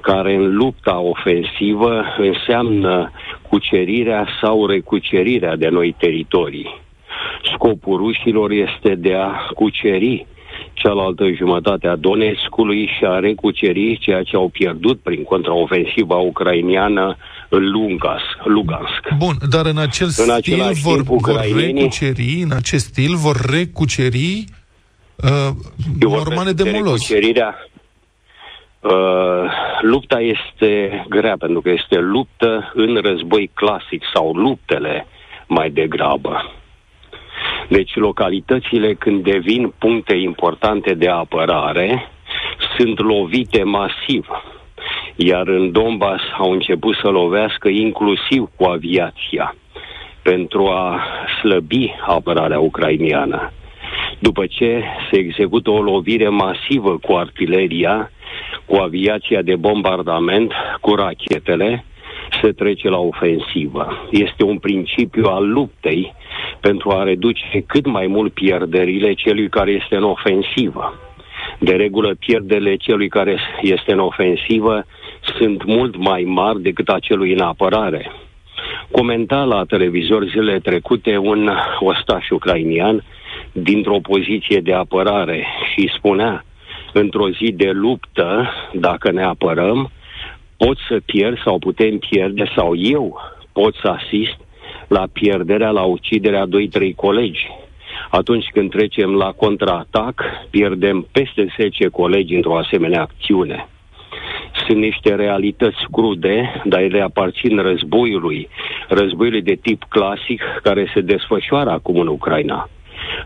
[0.00, 3.12] care în lupta ofensivă înseamnă
[3.48, 6.80] cucerirea sau recucerirea de noi teritorii.
[7.54, 10.26] Scopul rușilor este de a cuceri
[10.72, 17.16] cealaltă jumătate a Donetskului și a recuceri ceea ce au pierdut prin contraofensiva ucrainiană
[17.48, 19.02] în Lungas, Lugansk.
[19.16, 24.44] Bun, dar în acel în stil vor, vor recuceri, în acest stil vor recuceri
[25.16, 25.48] uh,
[25.98, 27.08] normale de molos.
[27.08, 27.54] Recucerirea,
[28.80, 35.06] Uh, lupta este grea pentru că este luptă în război clasic sau luptele
[35.46, 36.52] mai degrabă.
[37.68, 42.10] Deci localitățile când devin puncte importante de apărare
[42.76, 44.26] sunt lovite masiv.
[45.16, 49.54] Iar în Donbass au început să lovească inclusiv cu aviația
[50.22, 51.04] pentru a
[51.40, 53.52] slăbi apărarea ucrainiană.
[54.18, 58.10] După ce se execută o lovire masivă cu artileria,
[58.64, 61.84] cu aviația de bombardament, cu rachetele,
[62.42, 64.08] se trece la ofensivă.
[64.10, 66.14] Este un principiu al luptei
[66.60, 70.94] pentru a reduce cât mai mult pierderile celui care este în ofensivă.
[71.58, 74.84] De regulă, pierderile celui care este în ofensivă
[75.38, 78.12] sunt mult mai mari decât a celui în apărare.
[78.90, 83.04] Comenta la televizor zilele trecute un ostaș ucrainian
[83.52, 86.44] dintr-o poziție de apărare și spunea
[86.98, 89.90] într-o zi de luptă, dacă ne apărăm,
[90.56, 93.20] pot să pierd sau putem pierde sau eu
[93.52, 94.36] pot să asist
[94.88, 97.46] la pierderea, la uciderea 2-3 colegi.
[98.10, 103.68] Atunci când trecem la contraatac, pierdem peste 10 colegi într-o asemenea acțiune.
[104.66, 108.48] Sunt niște realități crude, dar ele aparțin războiului,
[108.88, 112.68] războiului de tip clasic care se desfășoară acum în Ucraina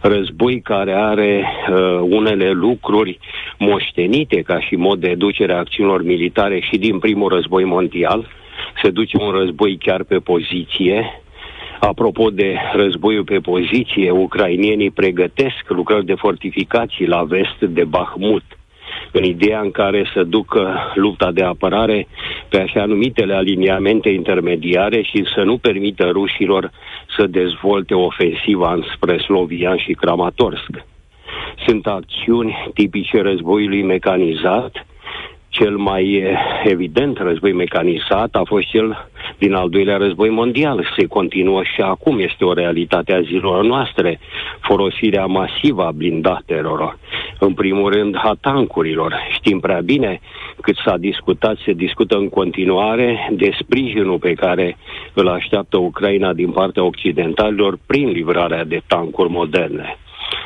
[0.01, 3.19] război care are uh, unele lucruri
[3.59, 8.29] moștenite ca și mod de ducere a acțiunilor militare și din primul război mondial.
[8.83, 11.23] Se duce un război chiar pe poziție,
[11.85, 18.43] Apropo de războiul pe poziție, ucrainienii pregătesc lucrări de fortificații la vest de Bahmut.
[19.13, 22.07] În ideea în care să ducă lupta de apărare
[22.49, 26.71] pe așa numitele aliniamente intermediare și să nu permită rușilor
[27.17, 30.85] să dezvolte ofensiva înspre Slovian și Kramatorsk.
[31.67, 34.87] Sunt acțiuni tipice războiului mecanizat,
[35.53, 36.25] cel mai
[36.65, 40.87] evident război mecanizat a fost cel din al doilea război mondial.
[40.97, 44.21] Se continuă și acum, este o realitate a zilor noastre.
[44.61, 46.99] Folosirea masivă a blindatelor,
[47.39, 49.15] în primul rând a tancurilor.
[49.35, 50.21] Știm prea bine
[50.61, 54.77] cât s-a discutat, se discută în continuare de sprijinul pe care
[55.15, 59.97] îl așteaptă Ucraina din partea occidentalilor prin livrarea de tancuri moderne.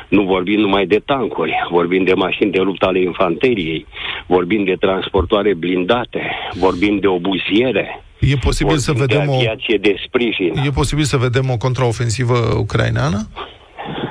[0.07, 3.85] Nu vorbim numai de tancuri, vorbim de mașini de luptă ale infanteriei,
[4.27, 6.21] vorbim de transportoare blindate,
[6.53, 9.81] vorbim de obuziere, E posibil să vedem de aviație o...
[9.81, 10.53] de sprijin.
[10.65, 13.17] E posibil să vedem o contraofensivă ucraineană?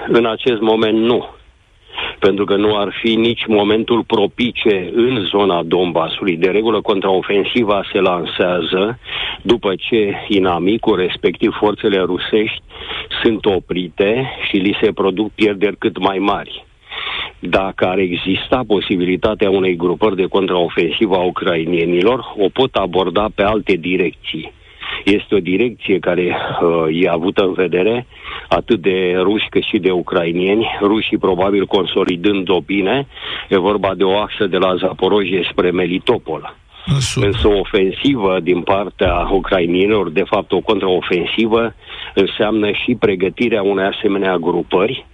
[0.08, 1.36] În acest moment nu
[2.18, 6.37] pentru că nu ar fi nici momentul propice în zona Donbasului.
[6.37, 8.98] De regulă, contraofensiva se lansează
[9.42, 12.62] după ce inamicul, respectiv forțele rusești,
[13.22, 16.64] sunt oprite și li se produc pierderi cât mai mari.
[17.38, 23.76] Dacă ar exista posibilitatea unei grupări de contraofensivă a ucrainienilor, o pot aborda pe alte
[23.76, 24.52] direcții.
[25.04, 28.06] Este o direcție care uh, e avută în vedere
[28.48, 33.06] atât de ruși cât și de ucrainieni, rușii probabil consolidând-o bine,
[33.48, 36.56] e vorba de o axă de la Zaporojie spre Melitopol.
[37.14, 41.74] Însă o ofensivă din partea ucrainienilor, de fapt o contraofensivă,
[42.14, 45.06] înseamnă și pregătirea unei asemenea grupări.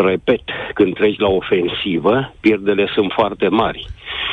[0.00, 0.42] Repet,
[0.74, 3.86] când treci la ofensivă, pierdele sunt foarte mari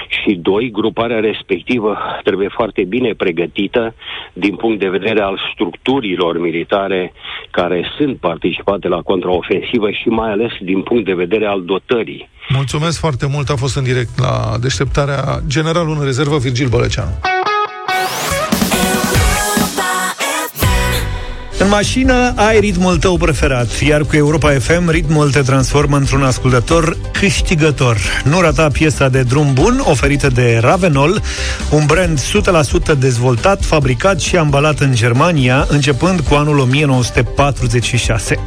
[0.07, 3.95] și doi, gruparea respectivă trebuie foarte bine pregătită
[4.33, 7.13] din punct de vedere al structurilor militare
[7.51, 12.29] care sunt participate la contraofensivă și mai ales din punct de vedere al dotării.
[12.49, 17.34] Mulțumesc foarte mult, a fost în direct la deșteptarea generalul în rezervă Virgil Bălăceanu.
[21.65, 26.97] În mașină ai ritmul tău preferat, iar cu Europa FM ritmul te transformă într-un ascultător
[27.19, 27.97] câștigător.
[28.23, 31.21] Nu rata piesa de drum bun oferită de Ravenol,
[31.69, 32.21] un brand
[32.93, 38.39] 100% dezvoltat, fabricat și ambalat în Germania, începând cu anul 1946.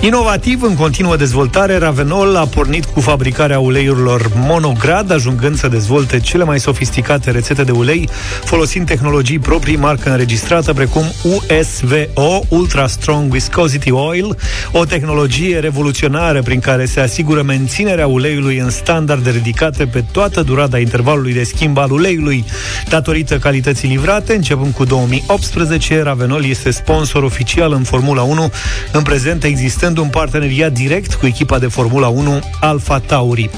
[0.00, 6.44] Inovativ, în continuă dezvoltare, Ravenol a pornit cu fabricarea uleiurilor monograd, ajungând să dezvolte cele
[6.44, 8.08] mai sofisticate rețete de ulei,
[8.44, 14.36] folosind tehnologii proprii, marcă înregistrată, precum USVO, Ultra Strong Viscosity Oil,
[14.72, 20.78] o tehnologie revoluționară prin care se asigură menținerea uleiului în standarde ridicate pe toată durata
[20.78, 22.44] intervalului de schimb al uleiului.
[22.88, 28.50] Datorită calității livrate, începând cu 2018, Ravenol este sponsor oficial în Formula 1,
[28.92, 33.50] în prezent existând un parteneriat direct cu echipa de Formula 1 Alfa Tauri.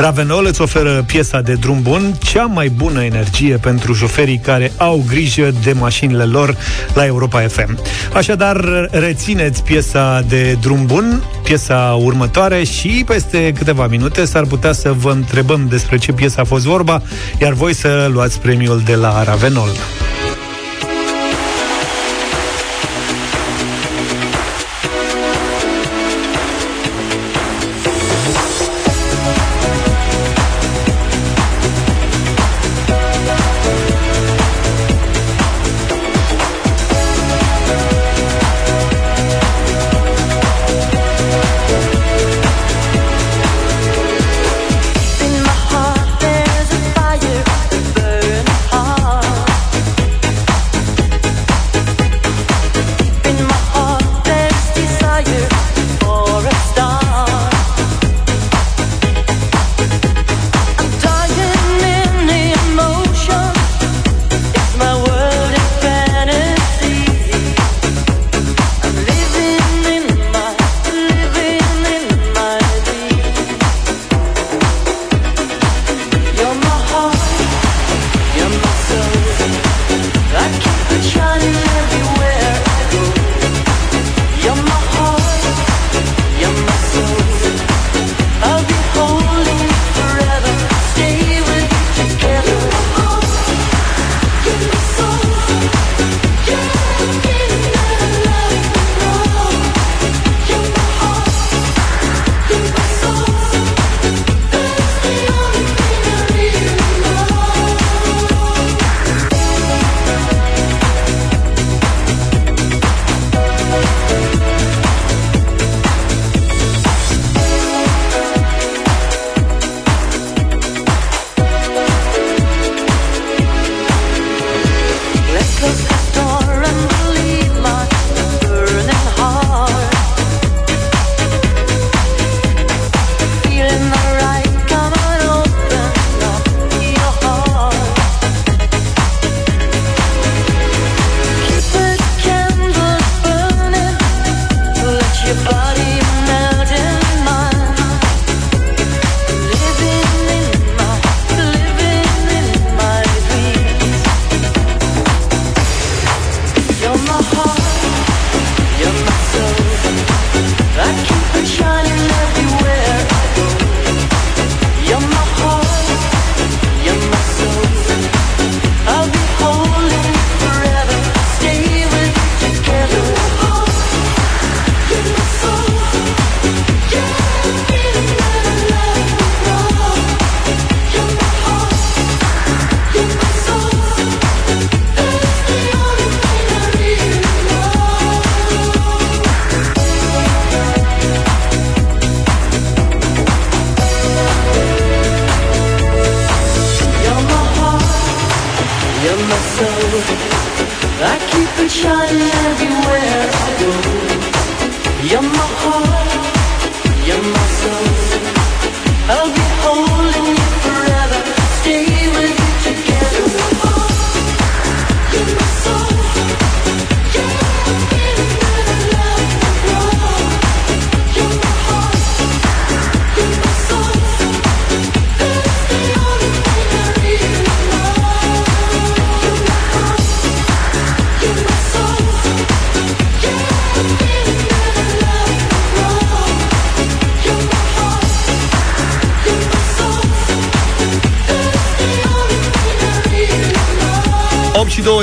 [0.00, 5.04] Ravenol îți oferă piesa de drum bun, cea mai bună energie pentru șoferii care au
[5.08, 6.56] grijă de mașinile lor
[6.94, 7.78] la Europa FM.
[8.12, 14.92] Așadar, rețineți piesa de drum bun, piesa următoare și peste câteva minute s-ar putea să
[14.92, 17.02] vă întrebăm despre ce piesă a fost vorba,
[17.40, 19.70] iar voi să luați premiul de la Ravenol.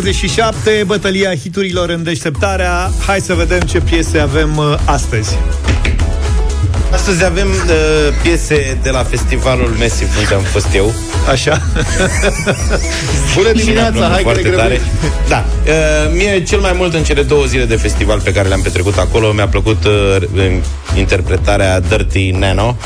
[0.07, 2.91] 27, bătălia hiturilor în deșteptarea.
[3.05, 5.37] Hai să vedem ce piese avem uh, astăzi.
[6.91, 10.93] Astăzi avem uh, piese de la festivalul Massive unde am fost eu.
[11.29, 11.61] Așa.
[13.35, 14.67] Bună Și ne aflăm dimineața, hai că foarte ne tare.
[14.67, 14.87] grăbești.
[15.27, 15.45] Da.
[15.65, 18.97] Uh, mie cel mai mult în cele două zile de festival pe care le-am petrecut
[18.97, 20.61] acolo mi-a plăcut uh, în
[20.97, 22.77] interpretarea Dirty Nano.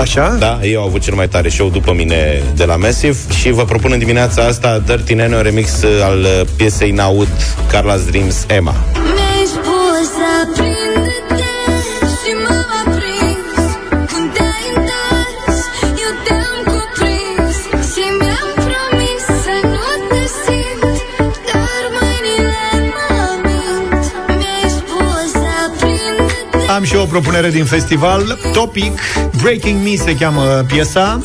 [0.00, 0.36] Așa?
[0.38, 3.64] Da, ei au avut cel mai tare show după mine de la Massive și vă
[3.64, 7.28] propun în dimineața asta Dirty Nano remix uh, al uh, piesei Naud
[7.72, 8.74] Carla's Dreams Emma.
[27.20, 28.38] Propunere din festival.
[28.52, 28.92] Topic,
[29.42, 31.22] Breaking Me se cheamă piesa.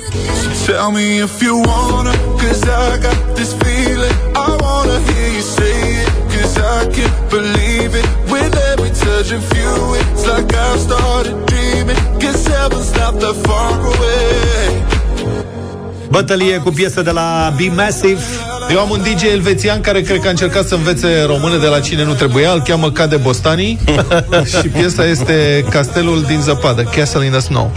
[0.65, 4.15] Tell me if you wanna, cause I got this feeling.
[4.47, 8.05] I wanna hear you say it, cause I can't believe it.
[8.31, 11.99] With every touch of you, it's like I've started dreaming.
[12.21, 14.88] Cause heaven's not that far away.
[16.09, 18.21] Bătălie cu piesă de la Be Massive.
[18.71, 21.79] Eu am un DJ elvețian care cred că a încercat să învețe română de la
[21.79, 23.79] cine nu trebuia, îl cheamă Cade Bostani
[24.61, 27.71] și piesa este Castelul din zăpadă, Castle in the Snow.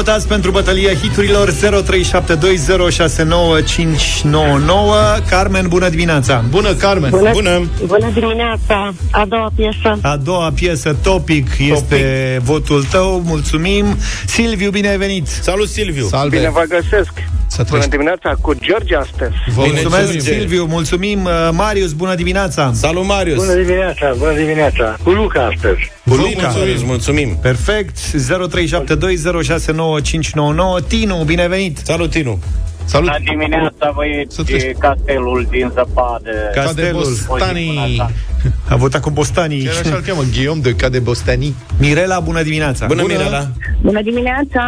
[0.00, 1.54] Votați pentru bătălia hiturilor 0372069599.
[5.28, 6.44] Carmen, bună dimineața!
[6.48, 7.10] Bună, Carmen!
[7.10, 7.68] Bună, Bună.
[7.86, 8.94] Bună dimineața!
[9.10, 9.98] A doua piesă.
[10.02, 13.22] A doua piesă, Topic, este votul tău.
[13.24, 13.96] Mulțumim!
[14.26, 15.26] Silviu, bine ai venit!
[15.26, 16.06] Salut, Silviu!
[16.06, 16.36] Salve!
[16.36, 17.12] Bine vă găsesc!
[17.50, 17.90] Să Bună trăiești.
[17.90, 19.32] dimineața, cu George astăzi.
[19.54, 20.20] Vă Mulțumesc, mulțumim.
[20.38, 21.24] Silviu, mulțumim!
[21.24, 22.70] Uh, Marius, bună dimineața!
[22.74, 23.54] Salut, Marius!
[23.54, 24.96] dimineața, bună dimineața!
[25.04, 25.80] Cu Luca astăzi.
[26.04, 26.48] Cu Vă Luca.
[26.48, 27.36] mulțumim, mulțumim!
[27.42, 30.86] Perfect, 0372069599.
[30.88, 31.78] Tinu, bine ai venit!
[31.84, 32.38] Salut, Tinu!
[32.84, 33.08] Salut!
[33.10, 34.68] Bună dimineața, băieți, Să trăiești.
[34.68, 36.30] e castelul din zăpadă.
[36.54, 37.16] Ca- Cade Castelul.
[37.26, 38.02] Bostani.
[38.70, 39.64] A votat cu Bostanii.
[39.64, 41.54] Chiar așa îl cheamă, Guillaume de Cade Bostani.
[41.78, 42.86] Mirela, bună dimineața!
[42.86, 43.48] Bună, Mirela!
[43.82, 44.62] Bună dimineața!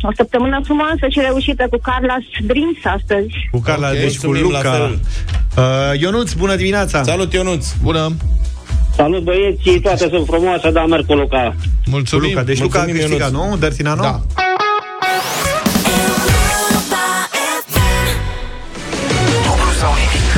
[0.00, 3.34] O săptămână frumoasă și reușită cu Carla's Dreams astăzi.
[3.50, 4.70] Cu Carla, Ok, deci cu mulțumim, la Luca.
[4.76, 4.98] fel.
[5.94, 7.02] Uh, Ionuț, bună dimineața!
[7.02, 7.66] Salut, Ionuț!
[7.82, 8.12] Bună!
[8.96, 11.54] Salut băieții, toate sunt frumoase, dar merg cu Luca.
[11.84, 12.28] Cu Mulțumim!
[12.30, 12.42] Luca.
[12.42, 13.50] Deci Luca a Mulțumim, câștigat, Ionuț.
[13.50, 13.56] nu?
[13.56, 14.02] Dertinano?
[14.02, 14.20] Da.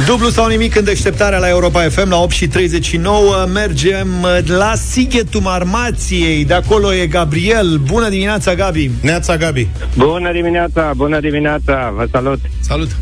[0.07, 5.41] Dublu sau nimic în deșteptarea la Europa FM la 8 și 39 Mergem la Sighetul
[5.41, 9.69] Marmației De acolo e Gabriel Bună dimineața, Gabi Neața, Gabi!
[9.97, 12.41] Bună dimineața, bună dimineața, vă salut!
[12.61, 12.97] Salut!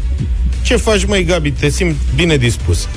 [0.62, 1.50] Ce faci, măi, Gabi?
[1.50, 2.88] Te simt bine dispus.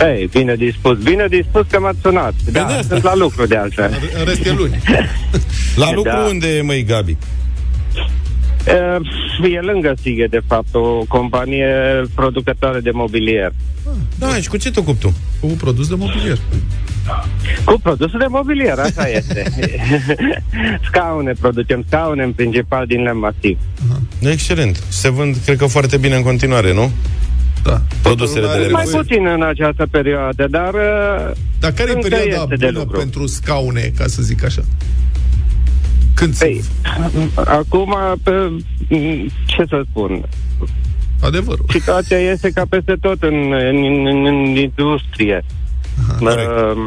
[0.00, 2.34] Ei, bine dispus, bine dispus că m-ați sunat.
[2.44, 2.82] Da, de asta.
[2.88, 3.98] sunt la lucru de altfel.
[4.18, 4.82] În rest e luni.
[5.76, 6.26] La lucru Da.
[6.28, 7.16] unde e, măi, Gabi?
[8.66, 11.66] E, e lângă Sighe, de fapt, o companie
[12.14, 13.52] producătoare de mobilier.
[14.18, 15.14] Da, și cu ce te ocupi tu?
[15.40, 16.38] Cu produs de mobilier.
[17.64, 19.52] Cu produse de mobilier, așa este.
[20.88, 23.58] scaune, producem scaune, în principal din lemn masiv.
[24.20, 24.82] Excelent.
[24.88, 26.90] Se vând, cred că, foarte bine în continuare, nu?
[27.64, 27.80] Da.
[28.02, 28.96] Produsele de Mai lemn.
[29.02, 32.98] puțin în această perioadă, dar uh, Dar care e Încă perioada este de bună lucru.
[32.98, 34.62] pentru scaune, ca să zic așa?
[36.16, 36.60] Când Păi,
[37.12, 37.48] sunt?
[37.48, 38.32] acum, pe,
[39.46, 40.22] ce să spun,
[41.20, 41.64] Adevărul.
[41.68, 45.44] situația este ca peste tot în, în, în, în industrie.
[46.20, 46.84] Uh,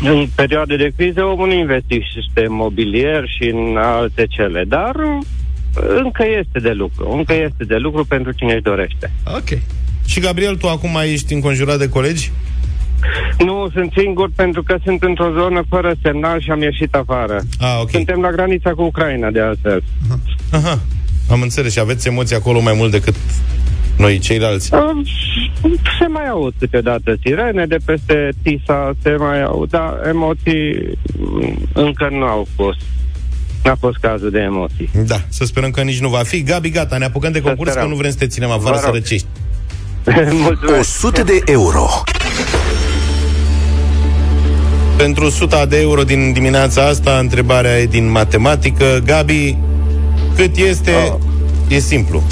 [0.00, 5.18] în perioade de criză omul nu investește în mobilier și în alte cele, dar uh,
[6.04, 7.10] încă este de lucru.
[7.16, 9.12] Încă este de lucru pentru cine își dorește.
[9.26, 9.58] Ok.
[10.06, 12.30] Și, Gabriel, tu acum ești înconjurat de colegi?
[13.38, 17.40] Nu, sunt singur pentru că sunt într-o zonă fără semnal și am ieșit afară.
[17.58, 17.90] Ah, ok.
[17.90, 19.82] Suntem la granița cu Ucraina, de altfel.
[20.50, 20.78] Aha.
[21.30, 23.14] Am înțeles și aveți emoții acolo mai mult decât
[23.96, 24.74] noi ceilalți.
[24.74, 25.04] Um,
[25.98, 32.08] Se mai aud câteodată sirene de peste Tisa, se mai aud, dar emoții mm, încă
[32.10, 32.78] nu au fost.
[33.64, 34.90] N-a fost cazul de emoții.
[35.06, 36.42] Da, să sperăm că nici nu va fi.
[36.42, 37.88] Gabi, gata, ne apucăm de concurs că sperăm.
[37.90, 38.94] nu vrem să te ținem afară Vă să rog.
[38.94, 39.26] răcești.
[40.44, 40.78] Mulțumesc.
[40.80, 41.86] 100 de euro.
[44.96, 49.02] Pentru 100 de euro din dimineața asta, întrebarea e din matematică.
[49.04, 49.56] Gabi,
[50.36, 50.92] cât este...
[51.12, 51.18] Oh.
[51.68, 52.22] E simplu.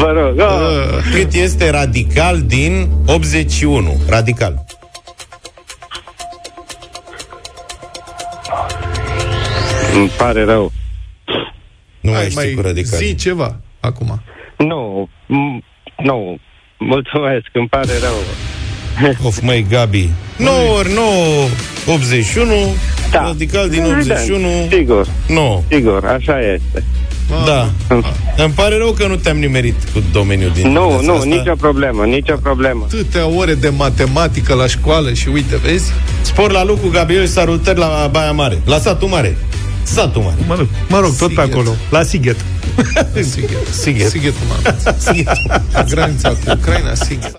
[0.00, 0.38] Vă rog.
[0.38, 0.98] Oh.
[1.14, 3.96] Cât este radical din 81?
[4.08, 4.64] Radical.
[9.94, 10.72] Îmi pare rău.
[12.00, 12.98] Nu Hai, mai știi mai cu radical.
[12.98, 14.22] zi ceva acum.
[14.58, 15.64] Nu, m-
[15.96, 16.36] nu.
[16.78, 18.16] Mulțumesc, îmi pare rău.
[19.26, 20.08] Of, măi, Gabi.
[20.36, 21.04] 9 ori 9,
[21.86, 22.74] 81.
[23.10, 23.20] Da.
[23.22, 24.48] Radical din Da, 81.
[24.70, 25.62] Sigur, 9.
[25.70, 26.84] sigur, așa este.
[27.46, 27.70] Da.
[28.44, 31.26] Îmi pare rău că nu te-am nimerit cu domeniul din Nu, dimineața nu, asta.
[31.26, 32.84] nicio problemă, nicio problemă.
[32.86, 35.92] Atâtea ore de matematică la școală și uite, vezi?
[36.20, 38.58] Spor la lucru, Gabriel, și salutări la Baia Mare.
[38.64, 39.36] La satul mare.
[39.82, 40.36] Satul mare.
[40.46, 41.52] Mă rog, mă rog tot pe Sighet.
[41.52, 42.36] acolo, la Sighet.
[43.32, 43.66] Sighet.
[43.82, 44.08] Sighet.
[44.10, 44.72] Sighet, mă.
[45.72, 47.36] La granița cu Ucraina, Sighet.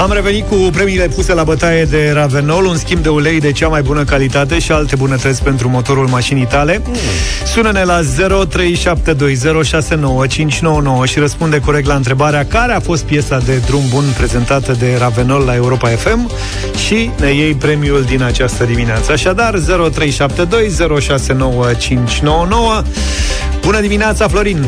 [0.00, 3.68] Am revenit cu premiile puse la bătaie de Ravenol, un schimb de ulei de cea
[3.68, 6.82] mai bună calitate și alte bunătăți pentru motorul mașinii tale.
[7.46, 8.06] Sună-ne la 0372069599
[11.04, 15.42] și răspunde corect la întrebarea care a fost piesa de drum bun prezentată de Ravenol
[15.42, 16.30] la Europa FM
[16.86, 19.12] și ne iei premiul din această dimineață.
[19.12, 19.62] Așadar, 0372069599
[23.60, 24.66] Bună dimineața, Florin!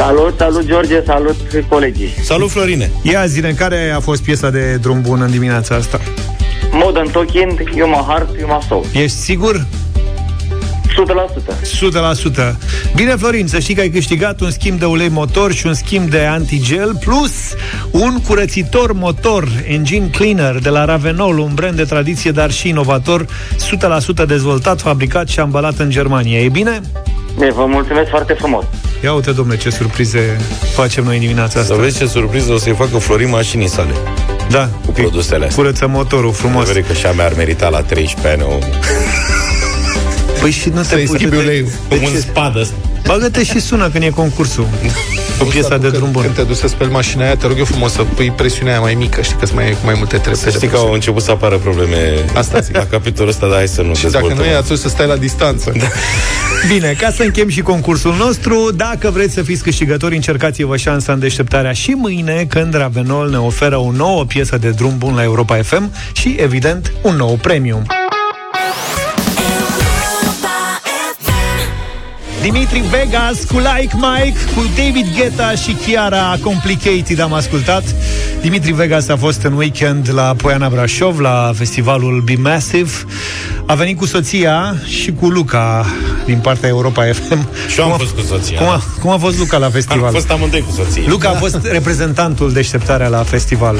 [0.00, 1.36] Salut, salut George, salut
[1.68, 2.08] colegii.
[2.22, 2.90] Salut, Florine!
[3.02, 6.00] Ia zine, care a fost piesa de drum bun în dimineața asta?
[6.72, 8.84] Modern Talking, You My Heart, You My Soul.
[8.92, 9.56] Ești sigur?
[9.56, 9.62] 100%.
[12.52, 12.56] 100%.
[12.94, 16.10] Bine, Florin, să știi că ai câștigat un schimb de ulei motor și un schimb
[16.10, 17.32] de antigel, plus
[17.90, 23.26] un curățitor motor, engine cleaner de la Ravenol, un brand de tradiție, dar și inovator,
[24.22, 26.40] 100% dezvoltat, fabricat și ambalat în Germania.
[26.40, 26.80] E bine?
[27.40, 28.64] Ne vă mulțumesc foarte frumos.
[29.02, 30.36] Ia uite, domnule, ce surprize
[30.74, 31.74] facem noi în dimineața asta.
[31.74, 33.92] Să vezi ce surpriză o să-i facă Florin mașinii sale.
[34.50, 34.68] Da.
[34.84, 35.62] Cu produsele astea.
[35.62, 36.66] Curăță motorul frumos.
[36.66, 38.58] Vede că și-a mea ar merita la 13 ani o...
[40.40, 41.68] Păi și nu te Să-i pui schimbi de- uleiul.
[41.88, 42.18] de un ce?
[42.18, 42.68] spadă.
[43.06, 44.66] Bagă-te și sună când e concursul.
[45.38, 46.22] Cu piesa de drum bun.
[46.22, 48.80] Când te duci să speli mașina aia, te rog eu frumos să pui presiunea aia
[48.82, 50.40] mai mică, știi că mai, cu mai multe trepte.
[50.40, 52.76] Să știi că au început să apară probleme Asta zic.
[52.76, 54.38] la capitolul ăsta, dar hai să nu Și dacă dezvoltăm.
[54.38, 55.72] nu e, atunci să stai la distanță.
[55.78, 55.84] Da.
[56.68, 61.18] Bine, ca să închem și concursul nostru, dacă vreți să fiți câștigători, încercați-vă șansa în
[61.18, 65.56] deșteptarea și mâine, când Ravenol ne oferă o nouă piesă de drum bun la Europa
[65.62, 67.86] FM și, evident, un nou premium.
[72.42, 77.82] Dimitri Vegas cu Like Mike, cu David Guetta și Chiara Complicated am ascultat.
[78.40, 82.90] Dimitri Vegas a fost în weekend la Poiana Brașov, la festivalul Be Massive.
[83.66, 85.86] A venit cu soția și cu Luca
[86.24, 87.48] din partea Europa FM.
[87.68, 88.58] Și eu am Cum a- fost cu soția.
[88.58, 90.04] Cum a, cum a fost Luca la festival?
[90.06, 91.04] Am fost amândoi cu soții.
[91.06, 93.76] Luca a fost reprezentantul deșteptarea la festival.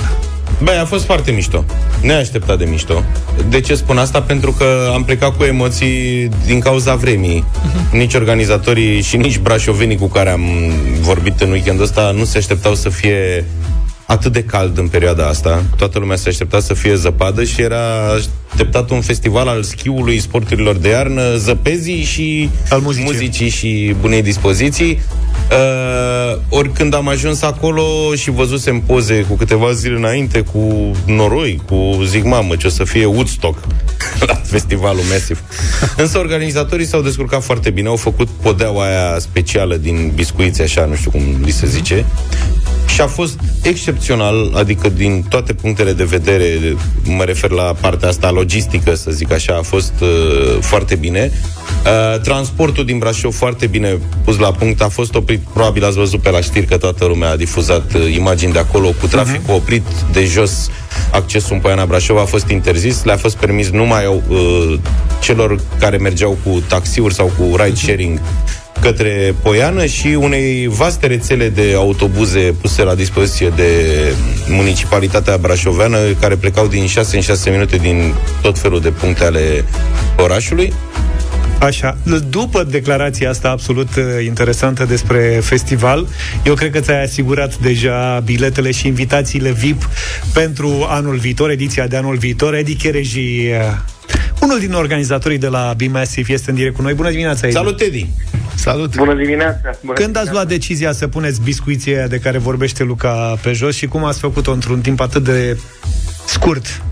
[0.62, 1.64] Băi, a fost foarte mișto.
[2.02, 3.02] Neașteptat de mișto.
[3.48, 4.22] De ce spun asta?
[4.22, 7.44] Pentru că am plecat cu emoții din cauza vremii.
[7.92, 10.42] Nici organizatorii și nici brașovenii cu care am
[11.00, 13.44] vorbit în weekendul ăsta nu se așteptau să fie
[14.10, 15.62] atât de cald în perioada asta.
[15.76, 18.12] Toată lumea se aștepta să fie zăpadă și era
[18.52, 23.04] așteptat un festival al schiului, sporturilor de iarnă, zăpezii și Al muzicii.
[23.04, 25.00] muzicii și bunei dispoziții.
[25.50, 27.84] Uh, ori când am ajuns acolo
[28.14, 32.84] și văzusem poze cu câteva zile înainte cu noroi, cu zic mamă ce o să
[32.84, 33.58] fie Woodstock
[34.26, 35.40] la festivalul Massive.
[35.96, 40.94] Însă organizatorii s-au descurcat foarte bine, au făcut podeaua aia specială din biscuiți, așa, nu
[40.94, 42.06] știu cum li se zice,
[42.94, 48.30] și a fost excepțional, adică din toate punctele de vedere, mă refer la partea asta
[48.30, 51.30] logistică, să zic așa, a fost uh, foarte bine.
[51.84, 56.20] Uh, transportul din Brașov foarte bine pus la punct, a fost oprit, probabil ați văzut
[56.20, 59.56] pe la știri că toată lumea a difuzat uh, imagini de acolo cu traficul uh-huh.
[59.56, 60.70] oprit de jos,
[61.12, 64.78] accesul în Poiana Brașov a fost interzis, le-a fost permis numai uh,
[65.20, 68.20] celor care mergeau cu taxiuri sau cu ride-sharing
[68.80, 73.70] către Poiană și unei vaste rețele de autobuze puse la dispoziție de
[74.48, 79.64] municipalitatea brașoveană care plecau din 6 în 6 minute din tot felul de puncte ale
[80.16, 80.72] orașului.
[81.60, 81.96] Așa,
[82.30, 86.06] după declarația asta absolut uh, interesantă despre festival,
[86.44, 89.88] eu cred că ți-ai asigurat deja biletele și invitațiile VIP
[90.32, 92.54] pentru anul viitor, ediția de anul viitor.
[92.54, 93.54] Edi Chereji, uh,
[94.40, 96.94] un Unul din organizatorii de la Be Massive este în direct cu noi.
[96.94, 97.56] Bună dimineața, Edi.
[97.56, 98.06] Salut, Teddy!
[98.60, 98.96] Salut!
[98.96, 99.70] Bună dimineața!
[99.80, 103.74] Bună Când ați luat decizia să puneți biscuiții aia de care vorbește Luca pe jos
[103.74, 105.58] și cum ați făcut-o într-un timp atât de
[106.26, 106.82] scurt?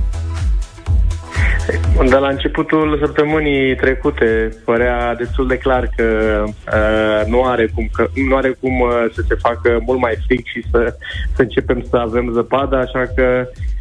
[2.09, 6.05] De la începutul săptămânii trecute părea destul de clar că
[6.45, 10.41] uh, nu are cum, că, nu are cum uh, să se facă mult mai frig
[10.45, 10.95] și să,
[11.37, 13.78] să începem să avem zăpadă, așa că uh,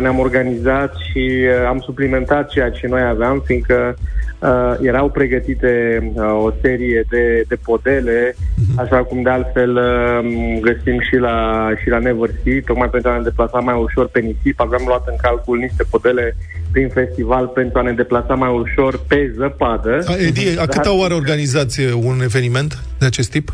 [0.00, 3.94] ne-am organizat și uh, am suplimentat ceea ce noi aveam, fiindcă
[4.38, 8.34] uh, erau pregătite uh, o serie de, de podele,
[8.76, 13.22] așa cum de altfel uh, găsim și la, și la Neversea, tocmai pentru a ne
[13.22, 14.60] deplasa mai ușor pe nisip.
[14.60, 16.36] Aveam luat în calcul niște podele
[16.72, 20.04] prin festival pentru a ne deplasa mai ușor pe zăpadă.
[20.06, 23.52] A, Edi, a câta oară organizați un eveniment de acest tip?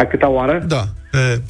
[0.00, 0.64] A câta oară?
[0.66, 0.84] Da.
[1.12, 1.18] E,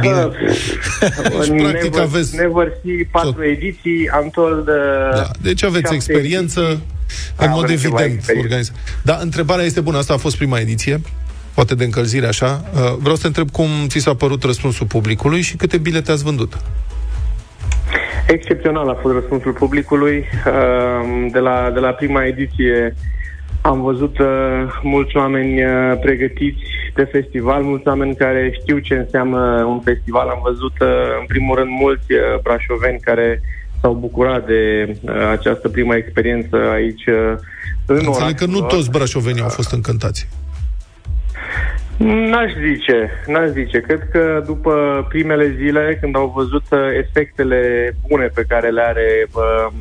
[0.00, 0.28] Bine.
[0.40, 4.68] Deci, practic, Never, aveți- Never See, patru ediții, am told...
[4.68, 4.74] Uh,
[5.14, 6.84] Da, deci aveți șapte experiență, ediții.
[7.36, 8.48] în Da, mod avem ceva evident experiență.
[8.48, 8.76] organizat.
[9.02, 11.00] Da, întrebarea este bună, asta a fost prima ediție,
[11.54, 12.64] poate de încălzire așa.
[12.74, 16.24] Uh, Vreau să te întreb cum ți s-a părut răspunsul publicului și câte bilete ați
[16.24, 16.58] vândut.
[18.26, 20.24] Excepțional a fost răspunsul publicului.
[20.46, 22.94] Uh, De la, de la prima ediție
[23.62, 24.26] am văzut uh,
[24.82, 26.62] mulți oameni uh, pregătiți
[26.94, 30.28] de festival, mulți oameni care știu ce înseamnă un festival.
[30.28, 30.88] Am văzut, uh,
[31.20, 33.40] în primul rând, mulți uh, brașoveni care
[33.80, 37.32] s-au bucurat de uh, această primă experiență aici uh,
[37.86, 38.70] în Înțeleg orașul că nu lor.
[38.70, 40.28] toți brașovenii au fost încântați.
[41.96, 43.80] N-aș zice, n-aș zice.
[43.80, 49.26] Cred că după primele zile, când au văzut uh, efectele bune pe care le are,
[49.32, 49.72] uh,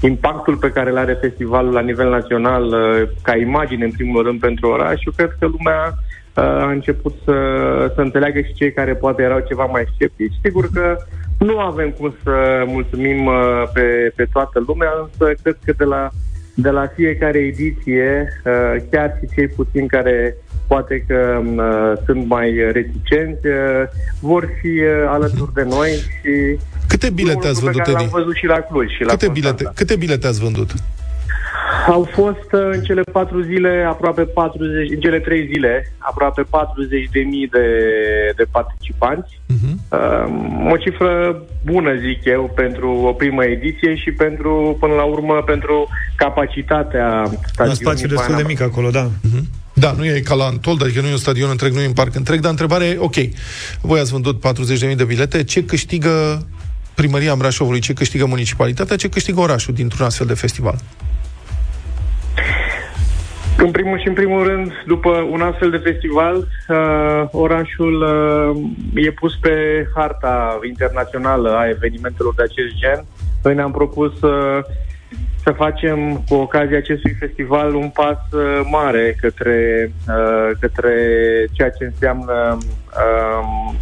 [0.00, 4.40] impactul pe care le are festivalul la nivel național, uh, ca imagine, în primul rând,
[4.40, 7.34] pentru oraș, eu cred că lumea uh, a început să,
[7.94, 10.40] să înțeleagă și cei care poate erau ceva mai sceptici.
[10.42, 10.96] Sigur că
[11.38, 16.08] nu avem cum să mulțumim uh, pe, pe toată lumea, însă cred că de la
[16.54, 20.36] de la fiecare ediție, uh, chiar și cei puțini care
[20.66, 23.82] poate că uh, sunt mai reticenți, uh,
[24.20, 26.58] vor fi uh, alături de noi și
[27.00, 28.10] Câte bilete ați pe vândut, care l-am Edi?
[28.10, 29.52] văzut și la Cluj și la Câte Constanța.
[29.54, 30.70] bilete, câte bilete ați vândut?
[31.86, 37.08] Au fost uh, în cele patru zile aproape 40, în cele trei zile, aproape 40
[37.12, 37.66] de mii de,
[38.36, 39.40] de participanți.
[39.90, 45.42] Uh, o cifră bună, zic eu, pentru o primă ediție și pentru, până la urmă,
[45.46, 47.84] pentru capacitatea Un stadionului.
[47.84, 49.08] spațiu destul de Baia mic acolo, da.
[49.72, 51.92] Da, nu e ca la Antold, adică nu e un stadion întreg, nu e un
[51.92, 53.14] parc întreg, dar întrebarea e, ok,
[53.80, 54.42] voi ați vândut
[54.90, 56.46] 40.000 de bilete, ce câștigă
[57.00, 60.76] primăria Brașovului, ce câștigă municipalitatea, ce câștigă orașul dintr-un astfel de festival?
[63.56, 67.94] În primul și în primul rând, după un astfel de festival, uh, orașul
[68.94, 69.54] uh, e pus pe
[69.94, 73.04] harta internațională a evenimentelor de acest gen.
[73.42, 74.58] Noi ne-am propus uh,
[75.44, 80.94] să facem cu ocazia acestui festival un pas uh, mare către, uh, către
[81.52, 83.76] ceea ce înseamnă um,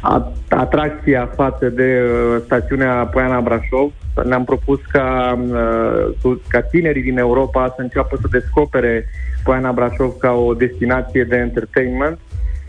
[0.00, 3.92] a- atracția față de uh, stațiunea Poiana Brașov.
[4.24, 9.08] Ne-am propus ca, uh, cu- ca tinerii din Europa să înceapă să descopere
[9.44, 12.18] Poiana Brașov ca o destinație de entertainment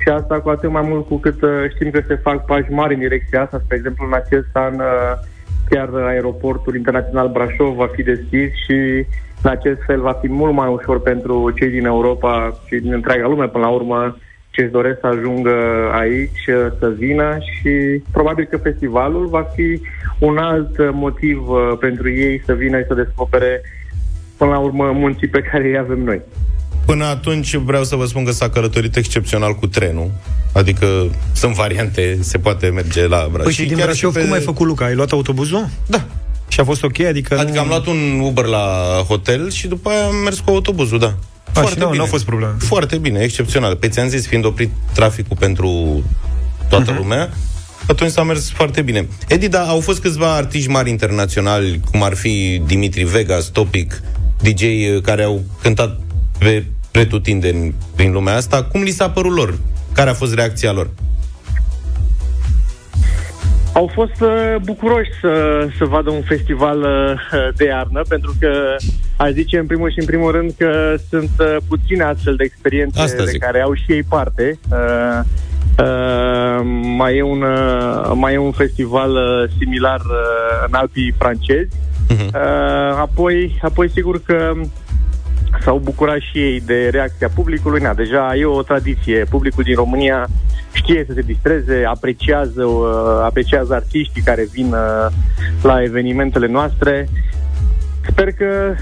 [0.01, 2.93] și asta cu atât mai mult cu cât uh, știm că se fac pași mari
[2.93, 3.62] în direcția asta.
[3.64, 5.30] Spre exemplu, în acest an uh,
[5.72, 9.05] chiar aeroportul internațional Brașov va fi deschis și
[9.43, 13.28] în acest fel va fi mult mai ușor pentru cei din Europa și din întreaga
[13.28, 14.17] lume până la urmă
[14.49, 15.55] ce își doresc să ajungă
[15.91, 19.82] aici, uh, să vină și probabil că festivalul va fi
[20.19, 23.61] un alt uh, motiv uh, pentru ei să vină și să descopere
[24.38, 26.22] până la urmă munții pe care îi avem noi.
[26.86, 30.11] Până atunci vreau să vă spun că s-a călătorit excepțional cu trenul.
[30.53, 33.43] Adică sunt variante, se poate merge la Brașov.
[33.43, 34.86] Păi și din chiar Brașov, pe- cum ai făcut, Luca?
[34.86, 35.69] Ai luat autobuzul?
[35.88, 36.05] Da.
[36.47, 36.99] Și a fost ok?
[36.99, 38.67] Adică, Adică am luat un Uber la
[39.07, 41.15] hotel și după aia am mers cu autobuzul, da.
[41.53, 42.55] A, și nu, nu a fost problemă.
[42.59, 43.75] Foarte bine, excepțional.
[43.75, 46.03] Pe ți-am zis, fiind oprit traficul pentru
[46.69, 46.97] toată uh-huh.
[46.97, 47.29] lumea,
[47.88, 49.07] atunci s-a mers foarte bine.
[49.27, 54.01] Edi, da, au fost câțiva artiști mari internaționali, cum ar fi Dimitri Vegas, Topic,
[54.41, 54.63] DJ
[55.03, 55.99] care au cântat
[56.43, 58.63] pe pretutindeni prin lumea asta.
[58.63, 59.57] Cum li s-a părut lor?
[59.93, 60.89] Care a fost reacția lor?
[63.73, 68.75] Au fost uh, bucuroși să, să vadă un festival uh, de iarnă, pentru că
[69.15, 73.01] aș zice în primul și în primul rând că sunt uh, puține astfel de experiențe
[73.01, 73.41] Asta de zic.
[73.41, 74.59] care au și ei parte.
[74.71, 75.19] Uh,
[75.79, 76.65] uh,
[76.97, 81.75] mai, e un, uh, mai e un festival uh, similar uh, în Alpii francezi.
[82.11, 84.53] Uh, apoi, apoi, sigur că
[85.62, 87.82] s-au bucurat și ei de reacția publicului.
[87.82, 89.26] Na, deja e o tradiție.
[89.30, 90.28] Publicul din România
[90.74, 95.07] știe să se distreze, apreciază, uh, apreciază artiștii care vin uh,
[95.62, 97.07] la evenimentele noastre.
[98.09, 98.74] sper că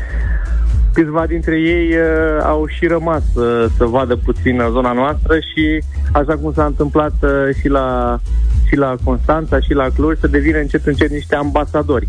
[0.94, 6.38] câțiva dintre ei uh, au și rămas uh, să vadă puțin zona noastră și așa
[6.38, 8.20] cum s-a întâmplat uh, și la
[8.68, 12.08] și la Constanța și la Cluj să devină încet încet niște ambasadori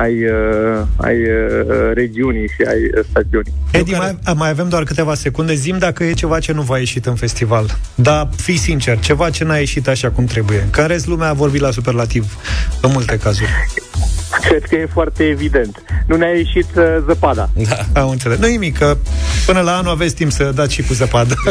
[0.00, 3.52] ai, uh, ai uh, regiunii și ai uh, stațiunii.
[3.70, 5.54] Edi, mai, mai avem doar câteva secunde.
[5.54, 7.78] Zim dacă e ceva ce nu v-a ieșit în festival.
[7.94, 10.68] Dar fii sincer, ceva ce n-a ieșit așa cum trebuie.
[10.70, 12.36] Că în rest lumea a vorbit la superlativ
[12.82, 13.50] în multe cazuri.
[14.40, 15.82] Cred că e foarte evident.
[16.06, 17.50] Nu ne-a ieșit uh, zăpada.
[17.68, 18.00] Da.
[18.00, 18.38] Am înțeles.
[18.38, 18.96] Nu nimic, că
[19.46, 21.34] până la anul aveți timp să dați și cu zăpadă.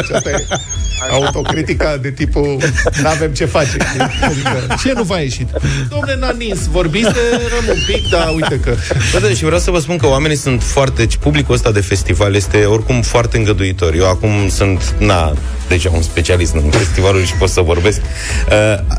[1.10, 2.56] Autocritica de tipul
[3.02, 3.76] n-avem ce face.
[4.20, 5.48] Adică, ce nu v-a ieșit?
[5.88, 8.74] Domne, n-a nins, vorbiți de răm un pic, dar uite că...
[9.12, 10.96] Bă, da, și vreau să vă spun că oamenii sunt foarte...
[11.02, 13.94] Deci publicul ăsta de festival este oricum foarte îngăduitor.
[13.94, 15.34] Eu acum sunt, na,
[15.68, 18.00] deja un specialist în festivaluri și pot să vorbesc.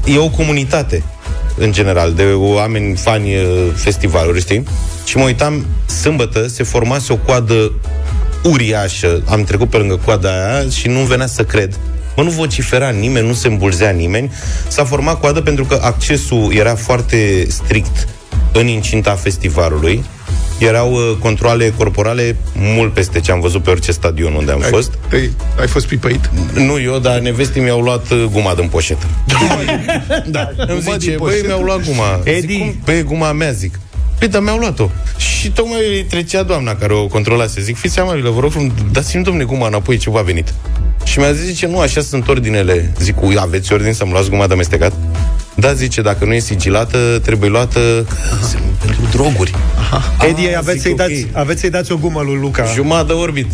[0.05, 1.03] Uh, e o comunitate
[1.60, 3.43] în general, de oameni fani uh,
[3.76, 4.64] festivaluri, știi?
[5.05, 5.66] Și mă uitam,
[6.01, 7.72] sâmbătă se formase o coadă
[8.43, 9.24] uriașă.
[9.26, 11.80] Am trecut pe lângă coada aia și nu venea să cred.
[12.16, 14.32] Mă, nu vocifera nimeni, nu se îmbulzea nimeni.
[14.68, 18.07] S-a format coadă pentru că accesul era foarte strict
[18.53, 20.03] în incinta festivalului.
[20.60, 24.70] Erau uh, controle corporale mult peste ce am văzut pe orice stadion unde am Ai,
[24.70, 24.91] fost.
[25.12, 26.30] ai, ai fost pipăit?
[26.53, 29.05] Nu eu, dar nevestii mi-au luat uh, guma din poșetă.
[30.28, 31.45] da, îmi Guma zice, din băi, poșetă?
[31.47, 32.20] mi-au luat guma.
[32.24, 32.39] Edi.
[32.47, 32.76] Zic, cum?
[32.86, 33.80] Băi, guma mea, zic.
[34.20, 34.89] Păi, dar mi-au luat-o.
[35.18, 37.62] Și tocmai trecea doamna care o controlase.
[37.62, 40.53] Zic, fiți amabilă, vă rog, frumos, dați-mi, domne, guma înapoi, ce v-a venit.
[41.03, 42.93] Și mi-a zis, zice, nu, așa sunt ordinele.
[42.99, 44.93] Zic, ui, aveți ordine să-mi luați guma de amestecat?
[45.60, 47.80] Da, zice, dacă nu e sigilată, trebuie luată
[48.86, 49.53] pentru droguri.
[50.28, 50.97] Edi, Ah, aveți, zic, să-i ok.
[50.97, 52.64] dați, aveți să-i dați o gumă lui Luca.
[52.74, 53.47] Jumătate de orbit.